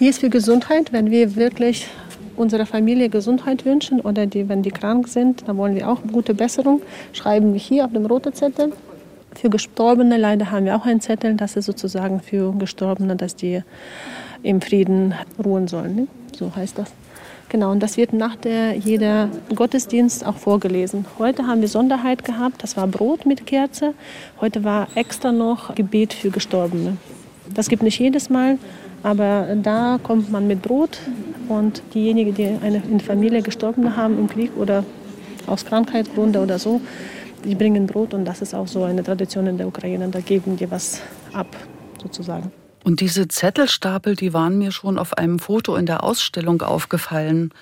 Hier 0.00 0.10
ist 0.10 0.20
für 0.20 0.30
Gesundheit, 0.30 0.92
wenn 0.92 1.10
wir 1.10 1.34
wirklich 1.34 1.86
unserer 2.35 2.65
Familie 2.65 3.09
Gesundheit 3.09 3.65
wünschen 3.65 3.99
oder 4.01 4.25
die, 4.25 4.49
wenn 4.49 4.61
die 4.61 4.71
krank 4.71 5.07
sind, 5.07 5.47
dann 5.47 5.57
wollen 5.57 5.75
wir 5.75 5.89
auch 5.89 5.99
gute 6.11 6.33
Besserung, 6.33 6.81
schreiben 7.11 7.53
wir 7.53 7.59
hier 7.59 7.85
auf 7.85 7.93
dem 7.93 8.05
roten 8.05 8.33
Zettel. 8.33 8.71
Für 9.35 9.49
Gestorbene 9.49 10.17
leider 10.17 10.51
haben 10.51 10.65
wir 10.65 10.75
auch 10.75 10.85
einen 10.85 11.01
Zettel, 11.01 11.35
das 11.35 11.55
ist 11.55 11.65
sozusagen 11.65 12.21
für 12.21 12.53
Gestorbene, 12.53 13.15
dass 13.15 13.35
die 13.35 13.63
im 14.43 14.61
Frieden 14.61 15.13
ruhen 15.43 15.67
sollen. 15.67 15.95
Ne? 15.95 16.07
So 16.37 16.55
heißt 16.55 16.77
das. 16.77 16.91
Genau, 17.49 17.71
und 17.71 17.81
das 17.81 17.97
wird 17.97 18.13
nach 18.13 18.35
der, 18.35 18.75
jeder 18.75 19.29
Gottesdienst 19.53 20.25
auch 20.25 20.37
vorgelesen. 20.37 21.05
Heute 21.19 21.45
haben 21.45 21.61
wir 21.61 21.67
Sonderheit 21.67 22.25
gehabt, 22.25 22.63
das 22.63 22.75
war 22.77 22.87
Brot 22.87 23.27
mit 23.27 23.45
Kerze. 23.45 23.93
Heute 24.41 24.63
war 24.63 24.87
extra 24.95 25.31
noch 25.31 25.75
Gebet 25.75 26.13
für 26.13 26.31
Gestorbene. 26.31 26.97
Das 27.53 27.69
gibt 27.69 27.83
nicht 27.83 27.99
jedes 27.99 28.31
Mal, 28.31 28.57
aber 29.03 29.55
da 29.61 29.99
kommt 30.01 30.31
man 30.31 30.47
mit 30.47 30.63
Brot 30.63 30.97
und 31.49 31.81
diejenigen, 31.93 32.33
die 32.33 32.45
eine 32.45 32.81
in 32.89 32.99
Familie 32.99 33.41
gestorben 33.41 33.95
haben 33.95 34.17
im 34.17 34.27
Krieg 34.27 34.51
oder 34.57 34.83
aus 35.47 35.65
Krankheitsgründen 35.65 36.41
oder 36.41 36.59
so, 36.59 36.81
die 37.43 37.55
bringen 37.55 37.87
Brot 37.87 38.13
und 38.13 38.25
das 38.25 38.41
ist 38.41 38.53
auch 38.53 38.67
so 38.67 38.83
eine 38.83 39.03
Tradition 39.03 39.47
in 39.47 39.57
der 39.57 39.67
Ukraine. 39.67 40.07
Da 40.09 40.21
geben 40.21 40.57
die 40.57 40.69
was 40.69 41.01
ab, 41.33 41.47
sozusagen. 42.01 42.51
Und 42.83 42.99
diese 42.99 43.27
Zettelstapel, 43.27 44.15
die 44.15 44.33
waren 44.33 44.57
mir 44.57 44.71
schon 44.71 44.97
auf 44.97 45.17
einem 45.17 45.39
Foto 45.39 45.75
in 45.75 45.85
der 45.85 46.03
Ausstellung 46.03 46.61
aufgefallen. 46.61 47.53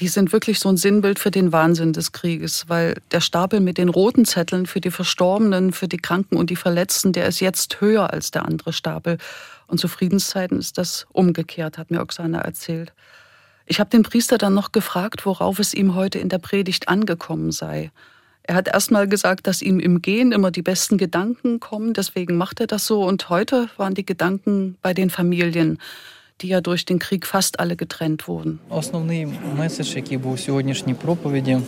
Die 0.00 0.08
sind 0.08 0.32
wirklich 0.32 0.58
so 0.58 0.68
ein 0.68 0.76
Sinnbild 0.76 1.20
für 1.20 1.30
den 1.30 1.52
Wahnsinn 1.52 1.92
des 1.92 2.10
Krieges, 2.10 2.64
weil 2.68 2.96
der 3.12 3.20
Stapel 3.20 3.60
mit 3.60 3.78
den 3.78 3.88
roten 3.88 4.24
Zetteln 4.24 4.66
für 4.66 4.80
die 4.80 4.90
Verstorbenen, 4.90 5.72
für 5.72 5.86
die 5.86 5.98
Kranken 5.98 6.36
und 6.36 6.50
die 6.50 6.56
Verletzten, 6.56 7.12
der 7.12 7.26
ist 7.26 7.38
jetzt 7.38 7.80
höher 7.80 8.12
als 8.12 8.32
der 8.32 8.44
andere 8.44 8.72
Stapel. 8.72 9.18
Und 9.68 9.78
zu 9.78 9.86
Friedenszeiten 9.86 10.58
ist 10.58 10.78
das 10.78 11.06
umgekehrt, 11.12 11.78
hat 11.78 11.92
mir 11.92 12.00
Oksana 12.00 12.40
erzählt. 12.40 12.92
Ich 13.65 13.79
habe 13.79 13.89
den 13.89 14.03
Priester 14.03 14.37
dann 14.37 14.55
noch 14.55 14.71
gefragt, 14.71 15.25
worauf 15.25 15.59
es 15.59 15.73
ihm 15.73 15.93
heute 15.93 16.17
in 16.17 16.29
der 16.29 16.39
Predigt 16.39 16.87
angekommen 16.87 17.51
sei. 17.51 17.91
Er 18.43 18.55
hat 18.55 18.67
erst 18.67 18.89
mal 18.89 19.07
gesagt, 19.07 19.45
dass 19.45 19.61
ihm 19.61 19.79
im 19.79 20.01
Gehen 20.01 20.31
immer 20.31 20.49
die 20.49 20.63
besten 20.63 20.97
Gedanken 20.97 21.59
kommen, 21.59 21.93
deswegen 21.93 22.35
macht 22.35 22.59
er 22.59 22.67
das 22.67 22.87
so. 22.87 23.03
Und 23.03 23.29
heute 23.29 23.69
waren 23.77 23.93
die 23.93 24.05
Gedanken 24.05 24.75
bei 24.81 24.95
den 24.95 25.11
Familien, 25.11 25.77
die 26.41 26.47
ja 26.47 26.59
durch 26.61 26.83
den 26.85 26.97
Krieg 26.97 27.27
fast 27.27 27.59
alle 27.59 27.75
getrennt 27.75 28.27
wurden. 28.27 28.59
Основний 28.69 29.27
меседж, 29.57 29.95
який 29.95 30.17
був 30.17 30.33
у 30.33 30.37
сьогоднішній 30.37 30.93
проповіді, 30.93 31.59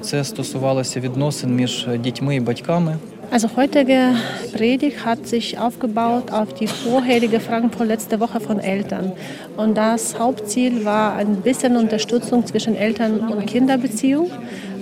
це 0.00 0.24
стосувалося 0.24 1.00
відносин 1.00 1.54
між 1.54 1.86
дітьми 1.98 2.36
і 2.36 2.40
батьками. 2.40 2.98
Also 3.29 3.49
heutige 3.57 4.15
Predigt 4.53 5.05
hat 5.05 5.27
sich 5.27 5.59
aufgebaut 5.59 6.31
auf 6.31 6.53
die 6.53 6.67
vorherige 6.67 7.41
Fragen 7.41 7.69
von 7.71 7.87
letzter 7.87 8.21
Woche 8.21 8.39
von 8.39 8.59
Eltern. 8.59 9.11
Und 9.57 9.75
das 9.75 10.17
Hauptziel 10.17 10.85
war 10.85 11.15
ein 11.15 11.41
bisschen 11.41 11.75
Unterstützung 11.75 12.45
zwischen 12.45 12.75
Eltern- 12.75 13.19
und 13.19 13.45
Kinderbeziehung, 13.45 14.31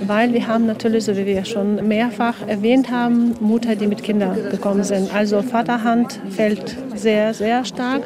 weil 0.06 0.32
wir 0.32 0.48
haben 0.48 0.68
natürlich, 0.68 1.06
so 1.06 1.18
wie 1.18 1.26
wir 1.26 1.44
schon 1.44 1.88
mehrfach 1.88 2.36
erwähnt 2.48 2.92
haben, 2.92 3.36
Mutter, 3.40 3.76
die 3.76 3.88
mit 3.88 4.04
Kindern 4.04 4.36
gekommen 4.52 4.84
sind. 4.84 5.14
Also 5.14 5.42
Vaterhand 5.42 6.20
fällt 6.30 6.78
sehr, 6.96 7.34
sehr 7.34 7.66
stark. 7.66 8.04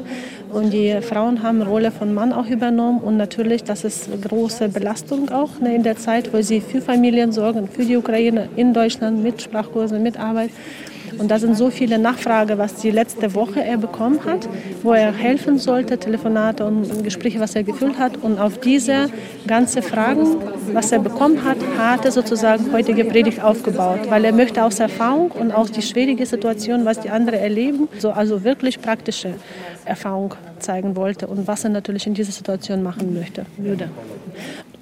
Und 0.52 0.72
die 0.74 1.00
Frauen 1.02 1.44
haben 1.44 1.62
Rolle 1.62 1.92
von 1.92 2.14
Mann 2.14 2.34
auch 2.34 2.48
übernommen. 2.48 3.00
Und 3.00 3.18
natürlich, 3.18 3.64
das 3.64 3.84
ist 3.84 4.10
große 4.22 4.70
Belastung 4.70 5.30
auch 5.30 5.60
ne, 5.60 5.76
in 5.76 5.84
der 5.84 5.98
Zeit, 5.98 6.34
wo 6.34 6.42
sie 6.42 6.60
für 6.60 6.82
Familien 6.82 7.32
sorgen, 7.32 7.68
für 7.68 7.86
die 7.86 7.98
Ukraine 7.98 8.50
in 8.56 8.74
Deutschland 8.74 9.22
mit 9.22 9.42
Sprachkursen, 9.42 10.02
mit 10.02 10.20
Arbeit. 10.20 10.50
Und 11.18 11.32
da 11.32 11.40
sind 11.40 11.58
so 11.58 11.70
viele 11.70 11.98
Nachfragen, 11.98 12.58
was 12.58 12.76
die 12.76 12.92
letzte 12.92 13.34
Woche 13.36 13.64
er 13.64 13.78
bekommen 13.78 14.24
hat, 14.26 14.48
wo 14.84 14.94
er 14.94 15.12
helfen 15.12 15.58
sollte, 15.58 15.98
Telefonate 15.98 16.66
und 16.66 17.04
Gespräche, 17.04 17.40
was 17.40 17.56
er 17.56 17.64
gefühlt 17.64 17.98
hat. 17.98 18.18
Und 18.18 18.40
auf 18.40 18.60
diese 18.60 19.10
ganzen 19.46 19.82
Fragen, 19.82 20.38
was 20.72 20.92
er 20.92 21.00
bekommen 21.00 21.44
hat, 21.44 21.58
hat 21.78 22.06
er 22.06 22.12
sozusagen 22.12 22.72
heutige 22.72 23.06
Predigt 23.06 23.44
aufgebaut, 23.44 24.00
weil 24.10 24.24
er 24.24 24.34
möchte 24.34 24.64
aus 24.64 24.80
Erfahrung 24.80 25.32
und 25.32 25.52
aus 25.52 25.72
die 25.72 25.82
schwierige 25.82 26.26
Situation, 26.26 26.86
was 26.86 27.00
die 27.00 27.10
anderen 27.10 27.40
erleben, 27.40 27.90
so 27.98 28.12
also 28.12 28.44
wirklich 28.44 28.82
praktische 28.82 29.34
Erfahrung 29.86 30.36
zeigen 30.60 30.96
wollte 30.96 31.28
und 31.28 31.48
was 31.48 31.64
er 31.64 31.70
natürlich 31.70 32.08
in 32.08 32.14
dieser 32.14 32.32
Situation 32.32 32.84
machen 32.84 33.14
möchte, 33.14 33.46
würde. 33.58 33.90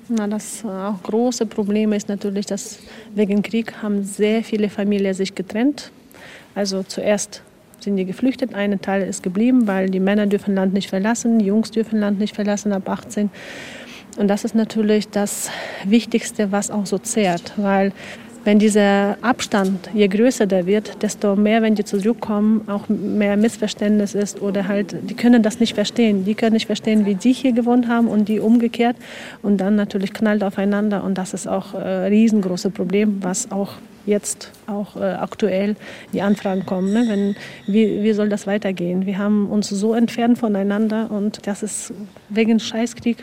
Na, 0.10 0.28
das 0.28 0.64
auch 0.64 1.02
große 1.04 1.46
Problem 1.46 1.92
ist 1.92 2.08
natürlich, 2.08 2.46
dass 2.46 2.80
wegen 3.14 3.42
Krieg 3.42 3.82
haben 3.82 4.04
sehr 4.04 4.44
viele 4.44 4.70
Familien 4.70 5.14
sich 5.14 5.36
getrennt. 5.36 5.92
Also 6.56 6.84
zuerst 6.84 7.42
sind 7.80 7.98
die 7.98 8.06
geflüchtet, 8.06 8.54
ein 8.54 8.80
Teil 8.82 9.04
ist 9.04 9.22
geblieben, 9.22 9.68
weil 9.68 9.90
die 9.90 10.00
Männer 10.00 10.26
dürfen 10.26 10.56
Land 10.56 10.74
nicht 10.74 10.90
verlassen, 10.90 11.40
die 11.40 11.46
Jungs 11.46 11.72
dürfen 11.72 12.00
Land 12.00 12.20
nicht 12.20 12.36
verlassen 12.36 12.72
ab 12.72 12.88
18. 12.90 13.30
Und 14.18 14.30
das 14.30 14.46
ist 14.46 14.56
natürlich 14.56 15.10
das 15.10 15.52
Wichtigste, 15.84 16.52
was 16.52 16.72
auch 16.72 16.86
so 16.86 16.98
zehrt, 16.98 17.54
weil 17.58 17.92
wenn 18.48 18.60
dieser 18.60 19.18
Abstand 19.22 19.90
je 19.94 20.08
größer 20.08 20.46
der 20.46 20.66
wird, 20.66 21.04
desto 21.04 21.36
mehr, 21.36 21.62
wenn 21.62 21.76
die 21.76 21.84
zurückkommen, 21.84 22.62
auch 22.70 22.88
mehr 22.88 23.36
Missverständnis 23.36 24.16
ist 24.16 24.42
oder 24.42 24.70
halt, 24.70 24.96
die 25.02 25.16
können 25.16 25.44
das 25.44 25.60
nicht 25.60 25.74
verstehen. 25.74 26.24
Die 26.24 26.34
können 26.34 26.54
nicht 26.54 26.66
verstehen, 26.66 27.06
wie 27.06 27.16
die 27.16 27.34
hier 27.34 27.52
gewohnt 27.52 27.90
haben 27.90 28.08
und 28.08 28.30
die 28.30 28.40
umgekehrt 28.40 28.96
und 29.42 29.58
dann 29.58 29.76
natürlich 29.76 30.14
knallt 30.14 30.46
aufeinander 30.46 31.04
und 31.04 31.18
das 31.18 31.34
ist 31.34 31.46
auch 31.46 31.74
ein 31.74 31.82
äh, 31.82 32.06
riesengroßes 32.06 32.72
Problem, 32.72 33.18
was 33.20 33.52
auch 33.52 33.74
jetzt 34.06 34.54
auch 34.66 34.96
äh, 34.96 35.02
aktuell 35.02 35.76
die 36.14 36.22
Anfragen 36.22 36.66
kommen. 36.66 36.94
Ne? 36.94 37.04
Wenn, 37.10 37.36
wie, 37.66 38.02
wie 38.02 38.14
soll 38.14 38.30
das 38.30 38.48
weitergehen? 38.48 39.06
Wir 39.06 39.18
haben 39.18 39.48
uns 39.50 39.68
so 39.68 39.94
entfernt 39.94 40.38
voneinander 40.38 41.12
und 41.12 41.46
das 41.46 41.64
ist 41.64 41.94
wegen 42.30 42.62
Scheißkrieg 42.62 43.18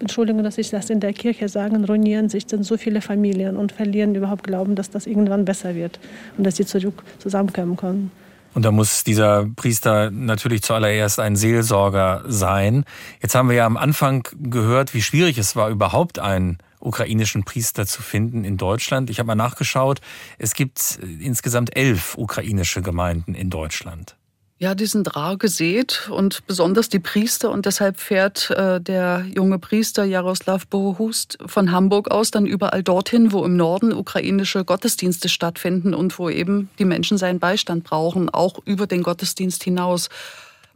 Entschuldigung, 0.00 0.42
dass 0.42 0.58
ich 0.58 0.70
das 0.70 0.90
in 0.90 1.00
der 1.00 1.12
Kirche 1.12 1.48
sage, 1.48 1.76
ruinieren 1.86 2.28
sich 2.28 2.46
dann 2.46 2.62
so 2.62 2.76
viele 2.76 3.00
Familien 3.00 3.56
und 3.56 3.72
verlieren 3.72 4.14
überhaupt 4.14 4.44
Glauben, 4.44 4.74
dass 4.74 4.90
das 4.90 5.06
irgendwann 5.06 5.44
besser 5.44 5.74
wird 5.74 6.00
und 6.36 6.44
dass 6.44 6.56
sie 6.56 6.66
zurück 6.66 7.02
zusammenkommen 7.18 7.76
können. 7.76 8.10
Und 8.52 8.64
da 8.64 8.72
muss 8.72 9.04
dieser 9.04 9.46
Priester 9.54 10.10
natürlich 10.10 10.62
zuallererst 10.62 11.20
ein 11.20 11.36
Seelsorger 11.36 12.24
sein. 12.26 12.84
Jetzt 13.22 13.34
haben 13.34 13.48
wir 13.48 13.56
ja 13.56 13.66
am 13.66 13.76
Anfang 13.76 14.26
gehört, 14.40 14.92
wie 14.92 15.02
schwierig 15.02 15.38
es 15.38 15.54
war, 15.54 15.70
überhaupt 15.70 16.18
einen 16.18 16.58
ukrainischen 16.80 17.44
Priester 17.44 17.86
zu 17.86 18.02
finden 18.02 18.44
in 18.44 18.56
Deutschland. 18.56 19.10
Ich 19.10 19.18
habe 19.18 19.28
mal 19.28 19.34
nachgeschaut. 19.34 20.00
Es 20.38 20.54
gibt 20.54 20.98
insgesamt 21.20 21.76
elf 21.76 22.16
ukrainische 22.16 22.82
Gemeinden 22.82 23.34
in 23.34 23.50
Deutschland. 23.50 24.16
Ja, 24.62 24.74
die 24.74 24.84
sind 24.84 25.16
rar 25.16 25.38
gesät 25.38 26.10
und 26.10 26.46
besonders 26.46 26.90
die 26.90 26.98
Priester. 26.98 27.50
Und 27.50 27.64
deshalb 27.64 27.98
fährt 27.98 28.50
äh, 28.50 28.78
der 28.78 29.24
junge 29.34 29.58
Priester 29.58 30.04
Jaroslav 30.04 30.66
Bohust 30.66 31.38
von 31.46 31.72
Hamburg 31.72 32.10
aus 32.10 32.30
dann 32.30 32.44
überall 32.44 32.82
dorthin, 32.82 33.32
wo 33.32 33.42
im 33.46 33.56
Norden 33.56 33.90
ukrainische 33.94 34.66
Gottesdienste 34.66 35.30
stattfinden 35.30 35.94
und 35.94 36.18
wo 36.18 36.28
eben 36.28 36.68
die 36.78 36.84
Menschen 36.84 37.16
seinen 37.16 37.38
Beistand 37.38 37.84
brauchen, 37.84 38.28
auch 38.28 38.58
über 38.66 38.86
den 38.86 39.02
Gottesdienst 39.02 39.64
hinaus. 39.64 40.10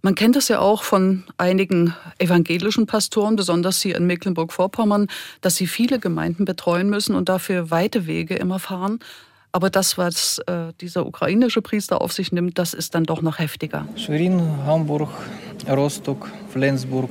Man 0.01 0.15
kennt 0.15 0.37
das 0.37 0.49
ja 0.49 0.61
auch 0.61 0.83
von 0.83 1.25
einigen 1.37 1.95
evangelischen 2.19 2.87
Pastoren, 2.87 3.37
besonders 3.37 3.83
hier 3.83 3.97
in 3.97 4.07
Mecklenburg-Vorpommern, 4.07 5.09
dass 5.43 5.57
sie 5.57 5.67
viele 5.67 5.99
Gemeinden 5.99 6.47
betreuen 6.47 6.89
müssen 6.89 7.15
und 7.15 7.29
dafür 7.29 7.71
weite 7.71 8.07
Wege 8.07 8.35
immer 8.37 8.59
fahren. 8.59 9.01
Aber 9.55 9.71
das, 9.71 9.97
was 9.97 10.41
äh, 10.49 10.73
dieser 10.81 11.07
ukrainische 11.07 11.63
Priester 11.63 12.03
auf 12.03 12.13
sich 12.13 12.33
nimmt, 12.33 12.59
das 12.59 12.75
ist 12.75 12.93
dann 12.97 13.05
doch 13.05 13.23
noch 13.23 13.39
heftiger. 13.39 13.87
Schwerin, 13.95 14.43
Hamburg, 14.67 15.11
Rostock, 15.71 16.29
Flensburg, 16.49 17.09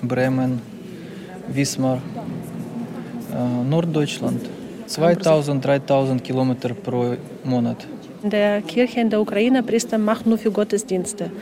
Bremen, 0.00 0.62
Wismar, 1.48 2.00
äh, 3.32 3.68
Norddeutschland. 3.68 4.48
2000, 4.86 5.64
3000 5.64 6.22
Kilometer 6.22 6.72
pro 6.72 7.16
Monat. 7.42 7.88
In 8.22 8.30
der 8.30 8.62
Kirche 8.62 9.00
in 9.00 9.10
der 9.10 9.20
Ukraine 9.20 9.64
Priester 9.64 9.98
macht 9.98 10.24
nur 10.24 10.38
für 10.38 10.52
Gottesdienste. 10.52 11.32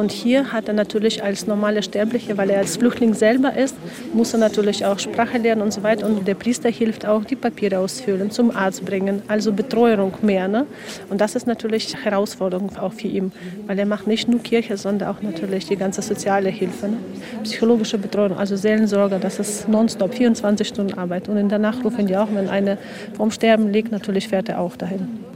Und 0.00 0.12
hier 0.12 0.50
hat 0.50 0.66
er 0.66 0.72
natürlich 0.72 1.22
als 1.22 1.46
normale 1.46 1.82
Sterbliche, 1.82 2.38
weil 2.38 2.48
er 2.48 2.60
als 2.60 2.78
Flüchtling 2.78 3.12
selber 3.12 3.54
ist, 3.54 3.76
muss 4.14 4.32
er 4.32 4.38
natürlich 4.38 4.86
auch 4.86 4.98
Sprache 4.98 5.36
lernen 5.36 5.60
und 5.60 5.74
so 5.74 5.82
weiter. 5.82 6.06
Und 6.06 6.26
der 6.26 6.34
Priester 6.34 6.70
hilft 6.70 7.04
auch, 7.04 7.22
die 7.22 7.36
Papiere 7.36 7.78
ausfüllen, 7.78 8.30
zum 8.30 8.50
Arzt 8.50 8.82
bringen, 8.86 9.20
also 9.28 9.52
Betreuung 9.52 10.14
mehr. 10.22 10.48
Ne? 10.48 10.64
Und 11.10 11.20
das 11.20 11.36
ist 11.36 11.46
natürlich 11.46 11.94
Herausforderung 12.02 12.74
auch 12.78 12.94
für 12.94 13.08
ihn, 13.08 13.30
weil 13.66 13.78
er 13.78 13.84
macht 13.84 14.06
nicht 14.06 14.26
nur 14.26 14.40
Kirche, 14.40 14.78
sondern 14.78 15.10
auch 15.10 15.20
natürlich 15.20 15.66
die 15.66 15.76
ganze 15.76 16.00
soziale 16.00 16.48
Hilfe, 16.48 16.88
ne? 16.88 16.96
psychologische 17.42 17.98
Betreuung, 17.98 18.38
also 18.38 18.56
Seelensorge. 18.56 19.18
Das 19.20 19.38
ist 19.38 19.68
nonstop 19.68 20.14
24 20.14 20.66
Stunden 20.66 20.94
Arbeit. 20.94 21.28
Und 21.28 21.36
in 21.36 21.50
der 21.50 21.58
Nacht 21.58 21.84
rufen 21.84 22.06
die 22.06 22.16
auch, 22.16 22.28
wenn 22.32 22.48
einer 22.48 22.78
vorm 23.18 23.30
Sterben 23.30 23.70
liegt, 23.70 23.92
natürlich 23.92 24.28
fährt 24.28 24.48
er 24.48 24.60
auch 24.60 24.76
dahin. 24.76 25.29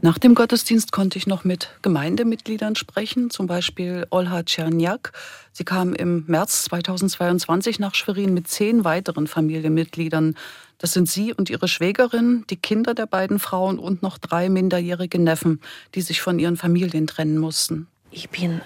Nach 0.00 0.16
dem 0.16 0.36
Gottesdienst 0.36 0.92
konnte 0.92 1.18
ich 1.18 1.26
noch 1.26 1.42
mit 1.42 1.70
Gemeindemitgliedern 1.82 2.76
sprechen, 2.76 3.30
zum 3.30 3.48
Beispiel 3.48 4.06
Olha 4.10 4.44
Czerniak. 4.44 5.12
Sie 5.50 5.64
kam 5.64 5.92
im 5.92 6.22
März 6.28 6.64
2022 6.64 7.80
nach 7.80 7.96
Schwerin 7.96 8.32
mit 8.32 8.46
zehn 8.46 8.84
weiteren 8.84 9.26
Familienmitgliedern. 9.26 10.36
Das 10.78 10.92
sind 10.92 11.10
sie 11.10 11.34
und 11.34 11.50
ihre 11.50 11.66
Schwägerin, 11.66 12.44
die 12.48 12.56
Kinder 12.56 12.94
der 12.94 13.06
beiden 13.06 13.40
Frauen 13.40 13.80
und 13.80 14.00
noch 14.00 14.18
drei 14.18 14.48
minderjährige 14.48 15.18
Neffen, 15.18 15.60
die 15.96 16.02
sich 16.02 16.20
von 16.20 16.38
ihren 16.38 16.56
Familien 16.56 17.08
trennen 17.08 17.38
mussten. 17.38 17.88
Ich 18.12 18.30
bin 18.30 18.60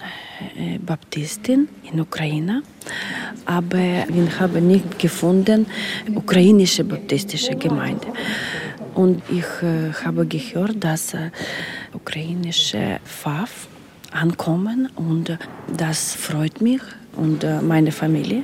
äh, 0.55 0.77
Baptistin 0.77 1.67
in 1.91 1.99
Ukraine, 1.99 2.61
aber 3.45 4.05
wir 4.07 4.39
haben 4.39 4.67
nicht 4.67 4.99
gefunden 4.99 5.65
ukrainische 6.13 6.83
baptistische 6.83 7.55
Gemeinde. 7.55 8.07
Und 8.93 9.21
ich 9.29 9.45
äh, 9.63 9.91
habe 10.05 10.25
gehört, 10.25 10.83
dass 10.83 11.13
äh, 11.13 11.31
ukrainische 11.93 12.99
FAF 13.03 13.67
ankommen 14.11 14.89
und 14.95 15.29
äh, 15.29 15.37
das 15.75 16.13
freut 16.13 16.61
mich 16.61 16.81
und 17.15 17.43
äh, 17.43 17.61
meine 17.61 17.91
Familie. 17.91 18.43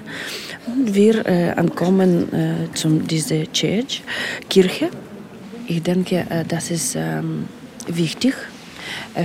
Und 0.65 0.93
wir 0.93 1.25
äh, 1.25 1.51
ankommen 1.51 2.33
äh, 2.33 2.73
zu 2.73 2.99
dieser 2.99 3.51
Church, 3.51 4.01
Kirche. 4.49 4.89
Ich 5.67 5.83
denke, 5.83 6.25
das 6.47 6.71
ist 6.71 6.95
ähm, 6.95 7.45
wichtig 7.85 8.33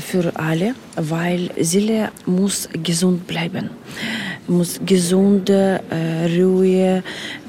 für 0.01 0.31
alle, 0.39 0.75
weil 0.95 1.49
Seele 1.59 2.11
muss 2.27 2.69
gesund 2.83 3.27
bleiben, 3.27 3.71
muss 4.47 4.79
gesund, 4.85 5.49
ruhig, 5.49 7.03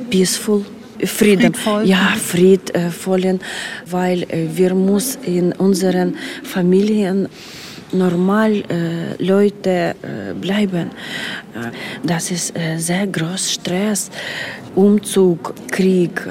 peaceful 0.10 0.64
Frieden, 1.08 1.54
Friedvoll. 1.54 1.86
ja, 1.86 2.14
friedvollen, 2.18 3.40
weil 3.90 4.24
äh, 4.24 4.48
wir 4.54 4.74
muss 4.76 5.18
in 5.24 5.52
unseren 5.54 6.16
Familien 6.44 7.28
normal 7.92 8.64
äh, 8.70 9.24
Leute 9.24 9.96
äh, 10.02 10.34
bleiben. 10.34 10.90
Äh, 11.54 11.72
das 12.04 12.32
ist 12.32 12.58
äh, 12.58 12.78
sehr 12.78 13.08
groß 13.08 13.54
Stress, 13.54 14.10
Umzug, 14.76 15.54
Krieg. 15.72 16.28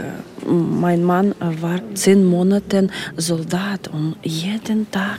Mein 0.47 1.03
Mann 1.03 1.35
war 1.63 1.81
zehn 1.95 2.23
Monate 2.23 2.89
Soldat 3.17 3.89
und 3.89 4.17
jeden 4.23 4.91
Tag 4.91 5.19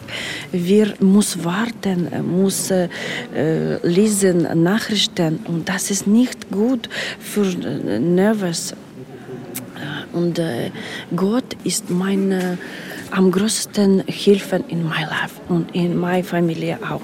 wir 0.51 0.93
muss 0.99 1.43
warten, 1.43 2.07
muss 2.31 2.69
äh, 2.69 2.87
lesen 3.81 4.47
Nachrichten 4.61 5.39
und 5.47 5.67
das 5.67 5.89
ist 5.89 6.05
nicht 6.05 6.51
gut 6.51 6.87
für 7.19 7.45
Nervos 7.99 8.75
und 10.15 10.39
äh, 10.39 10.71
Gott 11.15 11.55
ist 11.63 11.89
meine 11.89 12.57
am 13.11 13.31
größten 13.31 14.03
Hilfe 14.07 14.63
in 14.67 14.83
my 14.83 15.03
life 15.03 15.39
und 15.47 15.75
in 15.75 15.95
meiner 15.97 16.23
Familie 16.23 16.79
auch. 16.89 17.01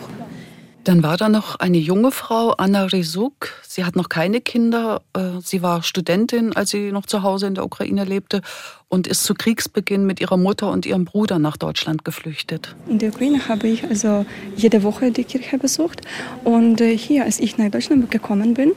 Dann 0.84 1.04
war 1.04 1.15
da 1.15 1.30
noch 1.30 1.58
eine 1.58 1.78
junge 1.78 2.12
Frau, 2.12 2.54
Anna 2.58 2.86
Risuk. 2.86 3.54
Sie 3.67 3.86
hat 3.86 3.95
noch 3.95 4.10
keine 4.10 4.41
Kinder. 4.41 5.04
Äh, 5.13 5.39
sie 5.43 5.62
war 5.62 5.84
Studentin, 5.84 6.56
als 6.56 6.71
sie 6.71 6.91
noch 6.91 7.06
zu 7.06 7.21
Hause 7.21 7.45
in 7.45 7.54
der 7.54 7.65
Ukraine 7.65 8.04
lebte 8.04 8.41
und 8.89 9.06
ist 9.06 9.24
zu 9.24 9.36
Kriegsbeginn 9.36 10.08
mit 10.08 10.19
ihrer 10.19 10.38
Mutter 10.38 10.71
und 10.71 10.88
ihrem 10.88 11.06
Bruder 11.06 11.38
nach 11.38 11.56
Deutschland 11.56 12.04
geflüchtet. 12.04 12.76
In 12.88 12.97
der 12.97 13.10
Ukraine 13.10 13.47
habe 13.47 13.67
ich 13.67 13.84
also 13.84 14.26
jede 14.56 14.82
Woche 14.82 15.12
die 15.12 15.24
Kirche 15.24 15.60
besucht 15.60 16.02
und 16.43 16.82
äh, 16.82 16.97
hier, 16.97 17.26
als 17.26 17.39
ich 17.39 17.60
nach 17.60 17.69
Deutschland 17.69 18.10
gekommen 18.10 18.56
bin, 18.56 18.71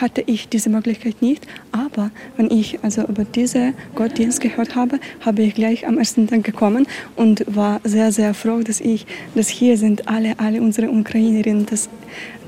hatte 0.00 0.22
ich 0.26 0.48
diese 0.48 0.70
Möglichkeit 0.70 1.22
nicht. 1.22 1.46
Aber 1.72 2.10
wenn 2.36 2.50
ich 2.50 2.82
also 2.82 3.02
über 3.02 3.24
diese 3.24 3.74
Gottdienst 3.94 4.40
gehört 4.40 4.74
habe, 4.74 4.98
habe 5.20 5.42
ich 5.42 5.54
gleich 5.54 5.86
am 5.86 5.98
ersten 5.98 6.26
Tag 6.26 6.44
gekommen 6.44 6.86
und 7.16 7.44
war 7.46 7.80
sehr, 7.84 8.12
sehr 8.12 8.34
froh, 8.34 8.60
dass 8.60 8.80
ich, 8.80 9.06
dass 9.34 9.48
hier 9.48 9.76
sind 9.76 10.08
alle, 10.08 10.38
alle 10.38 10.60
unsere 10.60 10.90
Ukrainerinnen, 10.90 11.66
dass 11.66 11.88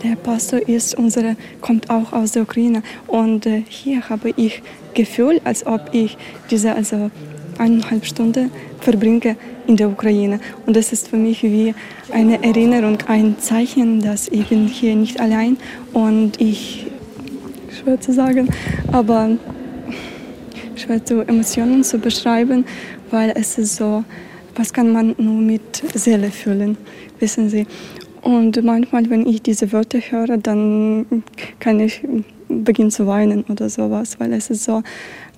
der 0.02 0.16
Pastor 0.16 0.60
ist 0.68 0.96
unsere, 0.96 1.36
kommt 1.60 1.88
auch 1.88 2.12
aus 2.12 2.32
der 2.32 2.42
Ukraine 2.42 2.82
und 3.06 3.46
äh, 3.46 3.62
hier 3.68 4.08
habe 4.10 4.34
ich 4.36 4.62
Gefühl, 4.92 5.40
als 5.44 5.66
ob 5.66 5.90
ich 5.92 6.16
diese 6.50 6.74
also 6.74 7.10
eineinhalb 7.58 8.04
Stunden 8.04 8.50
verbringe 8.80 9.36
in 9.66 9.76
der 9.76 9.88
Ukraine. 9.88 10.40
Und 10.66 10.76
das 10.76 10.92
ist 10.92 11.08
für 11.08 11.16
mich 11.16 11.42
wie 11.42 11.74
eine 12.12 12.42
Erinnerung, 12.42 12.98
ein 13.06 13.36
Zeichen, 13.38 14.00
dass 14.00 14.28
ich 14.28 14.46
bin 14.48 14.66
hier 14.66 14.94
nicht 14.94 15.20
allein 15.20 15.56
und 15.92 16.40
ich, 16.40 16.86
schwer 17.84 18.00
zu 18.00 18.12
sagen, 18.12 18.48
aber 18.92 19.36
schwer 20.74 21.04
zu 21.04 21.20
Emotionen 21.20 21.84
zu 21.84 21.98
beschreiben, 21.98 22.64
weil 23.10 23.32
es 23.36 23.58
ist 23.58 23.76
so, 23.76 24.04
was 24.56 24.72
kann 24.72 24.92
man 24.92 25.14
nur 25.18 25.40
mit 25.40 25.82
Seele 25.94 26.30
fühlen, 26.30 26.78
wissen 27.18 27.50
Sie. 27.50 27.66
Und 28.22 28.62
manchmal, 28.64 29.10
wenn 29.10 29.26
ich 29.26 29.42
diese 29.42 29.70
Wörter 29.72 29.98
höre, 29.98 30.38
dann 30.38 31.22
kann 31.60 31.78
ich 31.78 32.02
beginne 32.48 32.88
zu 32.88 33.06
weinen 33.06 33.44
oder 33.44 33.68
sowas, 33.68 34.18
weil 34.18 34.32
es 34.32 34.48
ist 34.48 34.64
so 34.64 34.82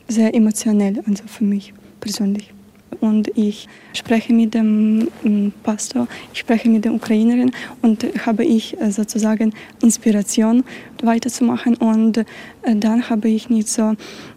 sehr 0.06 0.32
emotionell, 0.32 1.02
also 1.06 1.24
für 1.26 1.44
mich 1.44 1.74
persönlich. 1.98 2.55
Und 3.00 3.28
ich 3.36 3.68
spreche 3.92 4.32
mit 4.32 4.54
dem 4.54 5.08
mm, 5.22 5.52
Pastor, 5.62 6.08
ich 6.32 6.40
spreche 6.40 6.68
mit 6.68 6.84
der 6.84 6.92
Ukrainerin 6.92 7.52
und 7.82 8.06
habe 8.26 8.44
ich 8.44 8.80
äh, 8.80 8.90
sozusagen 8.90 9.54
Inspiration 9.82 10.64
weiterzumachen. 11.02 11.76
Und 11.76 12.18
äh, 12.18 12.24
dann 12.74 13.08
habe 13.08 13.28
ich 13.28 13.48
nicht 13.48 13.68
so 13.68 13.94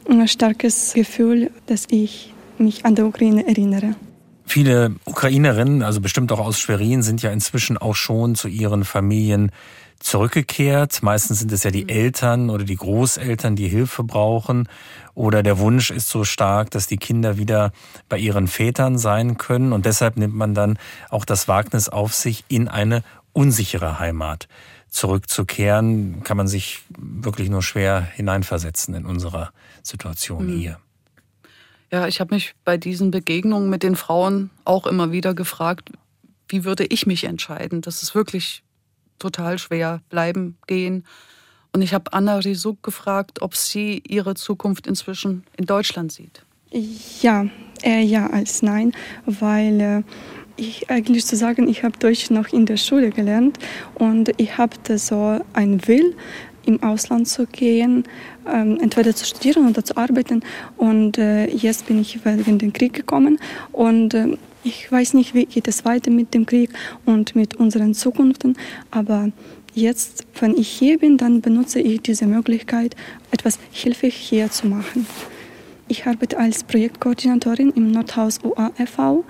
ein 0.09 0.27
starkes 0.27 0.93
Gefühl, 0.93 1.51
dass 1.67 1.85
ich 1.89 2.33
mich 2.57 2.85
an 2.85 2.95
die 2.95 3.01
Ukraine 3.01 3.47
erinnere. 3.47 3.95
Viele 4.45 4.95
Ukrainerinnen, 5.05 5.83
also 5.83 6.01
bestimmt 6.01 6.31
auch 6.31 6.39
aus 6.39 6.59
Schwerin, 6.59 7.03
sind 7.03 7.21
ja 7.21 7.31
inzwischen 7.31 7.77
auch 7.77 7.95
schon 7.95 8.33
zu 8.33 8.47
ihren 8.47 8.83
Familien 8.83 9.51
zurückgekehrt. 9.99 11.03
Meistens 11.03 11.39
sind 11.39 11.51
es 11.51 11.63
ja 11.63 11.71
die 11.71 11.83
mhm. 11.83 11.89
Eltern 11.89 12.49
oder 12.49 12.63
die 12.63 12.75
Großeltern, 12.75 13.55
die 13.55 13.67
Hilfe 13.67 14.03
brauchen. 14.03 14.67
Oder 15.13 15.43
der 15.43 15.59
Wunsch 15.59 15.91
ist 15.91 16.09
so 16.09 16.23
stark, 16.23 16.71
dass 16.71 16.87
die 16.87 16.97
Kinder 16.97 17.37
wieder 17.37 17.71
bei 18.07 18.17
ihren 18.17 18.47
Vätern 18.47 18.97
sein 18.97 19.37
können. 19.37 19.73
Und 19.73 19.85
deshalb 19.85 20.17
nimmt 20.17 20.35
man 20.35 20.53
dann 20.53 20.79
auch 21.09 21.25
das 21.25 21.47
Wagnis 21.47 21.89
auf 21.89 22.13
sich, 22.13 22.45
in 22.47 22.67
eine 22.67 23.03
unsichere 23.33 23.99
Heimat 23.99 24.47
zurückzukehren. 24.89 26.23
Kann 26.23 26.37
man 26.37 26.47
sich 26.47 26.81
wirklich 26.97 27.49
nur 27.49 27.61
schwer 27.61 28.01
hineinversetzen 28.01 28.95
in 28.95 29.05
unserer 29.05 29.51
Situation 29.83 30.47
mhm. 30.47 30.57
hier. 30.57 30.79
Ja, 31.91 32.07
ich 32.07 32.19
habe 32.19 32.35
mich 32.35 32.53
bei 32.63 32.77
diesen 32.77 33.11
Begegnungen 33.11 33.69
mit 33.69 33.83
den 33.83 33.95
Frauen 33.95 34.51
auch 34.63 34.85
immer 34.85 35.11
wieder 35.11 35.33
gefragt, 35.33 35.89
wie 36.47 36.63
würde 36.63 36.85
ich 36.85 37.05
mich 37.05 37.23
entscheiden? 37.23 37.81
Das 37.81 38.03
ist 38.03 38.15
wirklich 38.15 38.63
total 39.19 39.59
schwer 39.59 40.01
bleiben, 40.09 40.57
gehen. 40.67 41.05
Und 41.73 41.81
ich 41.81 41.93
habe 41.93 42.13
Anna 42.13 42.37
Risuk 42.37 42.81
gefragt, 42.81 43.41
ob 43.41 43.55
sie 43.55 44.01
ihre 44.07 44.33
Zukunft 44.35 44.87
inzwischen 44.87 45.43
in 45.57 45.65
Deutschland 45.65 46.11
sieht. 46.11 46.43
Ja, 47.21 47.45
eher 47.81 48.01
ja 48.01 48.27
als 48.27 48.61
nein, 48.61 48.93
weil 49.25 49.81
äh, 49.81 50.03
ich 50.55 50.89
eigentlich 50.89 51.25
zu 51.25 51.35
sagen, 51.35 51.67
ich 51.67 51.83
habe 51.83 51.97
Deutsch 51.97 52.29
noch 52.31 52.49
in 52.49 52.65
der 52.65 52.77
Schule 52.77 53.09
gelernt 53.11 53.57
und 53.95 54.31
ich 54.37 54.57
habe 54.57 54.75
so 54.97 55.39
ein 55.53 55.87
Will, 55.87 56.15
im 56.65 56.83
Ausland 56.83 57.27
zu 57.27 57.45
gehen, 57.47 58.03
ähm, 58.47 58.77
entweder 58.81 59.15
zu 59.15 59.25
studieren 59.25 59.67
oder 59.67 59.83
zu 59.83 59.97
arbeiten. 59.97 60.43
Und 60.77 61.17
äh, 61.17 61.47
jetzt 61.47 61.87
bin 61.87 61.99
ich 61.99 62.23
wegen 62.23 62.59
dem 62.59 62.73
Krieg 62.73 62.93
gekommen 62.93 63.39
und 63.71 64.13
äh, 64.13 64.37
ich 64.63 64.91
weiß 64.91 65.13
nicht, 65.13 65.33
wie 65.33 65.45
geht 65.45 65.67
es 65.67 65.85
weiter 65.85 66.11
mit 66.11 66.33
dem 66.33 66.45
Krieg 66.45 66.69
und 67.05 67.35
mit 67.35 67.55
unseren 67.55 67.93
Zukunften, 67.93 68.57
aber 68.91 69.31
jetzt, 69.73 70.25
wenn 70.39 70.55
ich 70.57 70.67
hier 70.67 70.99
bin, 70.99 71.17
dann 71.17 71.41
benutze 71.41 71.79
ich 71.79 72.01
diese 72.01 72.25
Möglichkeit, 72.25 72.95
etwas 73.31 73.59
hilfreich 73.71 74.15
hier 74.15 74.49
zu 74.51 74.67
machen. 74.67 75.05
Ich 75.87 76.05
arbeite 76.05 76.37
als 76.37 76.63
Projektkoordinatorin 76.63 77.71
im 77.71 77.91
Nordhaus 77.91 78.39
UAFV 78.43 79.23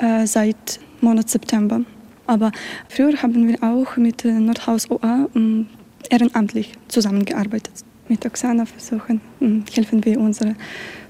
äh, 0.00 0.26
seit 0.26 0.80
Monat 1.00 1.30
September. 1.30 1.80
Aber 2.26 2.52
früher 2.88 3.22
haben 3.22 3.48
wir 3.48 3.62
auch 3.62 3.96
mit 3.96 4.24
Nordhaus 4.24 4.90
UA 4.90 5.28
äh, 5.34 5.64
ehrenamtlich 6.10 6.72
zusammengearbeitet. 6.88 7.72
Mit 8.08 8.26
Oksana 8.26 8.66
versuchen, 8.66 9.20
äh, 9.40 9.60
helfen 9.74 10.04
wir 10.04 10.20
unsere 10.20 10.56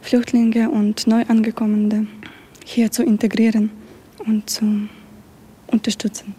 Flüchtlinge 0.00 0.70
und 0.70 1.06
Neuangekommene 1.08 2.06
hier 2.64 2.90
zu 2.90 3.02
integrieren 3.04 3.70
und 4.26 4.48
zu 4.50 4.88
unterstützen. 5.68 6.34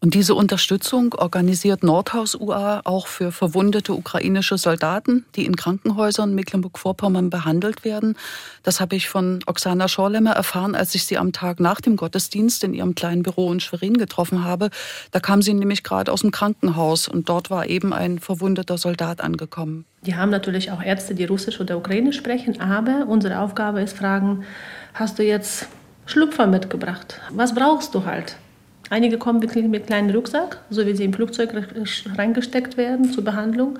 Und 0.00 0.14
diese 0.14 0.36
Unterstützung 0.36 1.14
organisiert 1.14 1.82
Nordhaus 1.82 2.36
UA 2.36 2.82
auch 2.84 3.08
für 3.08 3.32
verwundete 3.32 3.94
ukrainische 3.94 4.56
Soldaten, 4.56 5.26
die 5.34 5.44
in 5.44 5.56
Krankenhäusern 5.56 6.36
Mecklenburg-Vorpommern 6.36 7.30
behandelt 7.30 7.84
werden. 7.84 8.16
Das 8.62 8.80
habe 8.80 8.94
ich 8.94 9.08
von 9.08 9.40
Oksana 9.46 9.88
Schorlemmer 9.88 10.30
erfahren, 10.30 10.76
als 10.76 10.94
ich 10.94 11.04
sie 11.04 11.18
am 11.18 11.32
Tag 11.32 11.58
nach 11.58 11.80
dem 11.80 11.96
Gottesdienst 11.96 12.62
in 12.62 12.74
ihrem 12.74 12.94
kleinen 12.94 13.24
Büro 13.24 13.52
in 13.52 13.58
Schwerin 13.58 13.94
getroffen 13.94 14.44
habe. 14.44 14.70
Da 15.10 15.18
kam 15.18 15.42
sie 15.42 15.52
nämlich 15.52 15.82
gerade 15.82 16.12
aus 16.12 16.20
dem 16.20 16.30
Krankenhaus 16.30 17.08
und 17.08 17.28
dort 17.28 17.50
war 17.50 17.66
eben 17.66 17.92
ein 17.92 18.20
verwundeter 18.20 18.78
Soldat 18.78 19.20
angekommen. 19.20 19.84
Die 20.02 20.14
haben 20.14 20.30
natürlich 20.30 20.70
auch 20.70 20.80
Ärzte, 20.80 21.16
die 21.16 21.24
Russisch 21.24 21.60
oder 21.60 21.76
Ukrainisch 21.76 22.18
sprechen, 22.18 22.60
aber 22.60 23.06
unsere 23.08 23.40
Aufgabe 23.40 23.80
ist 23.80 23.98
fragen, 23.98 24.44
hast 24.94 25.18
du 25.18 25.24
jetzt 25.24 25.66
Schlupfer 26.06 26.46
mitgebracht? 26.46 27.20
Was 27.32 27.52
brauchst 27.52 27.96
du 27.96 28.04
halt? 28.04 28.36
Einige 28.90 29.18
kommen 29.18 29.42
wirklich 29.42 29.66
mit 29.66 29.86
kleinen 29.86 30.10
Rucksack, 30.10 30.58
so 30.70 30.86
wie 30.86 30.94
sie 30.94 31.04
im 31.04 31.12
Flugzeug 31.12 31.50
reingesteckt 32.16 32.76
werden 32.76 33.12
zur 33.12 33.24
Behandlung. 33.24 33.78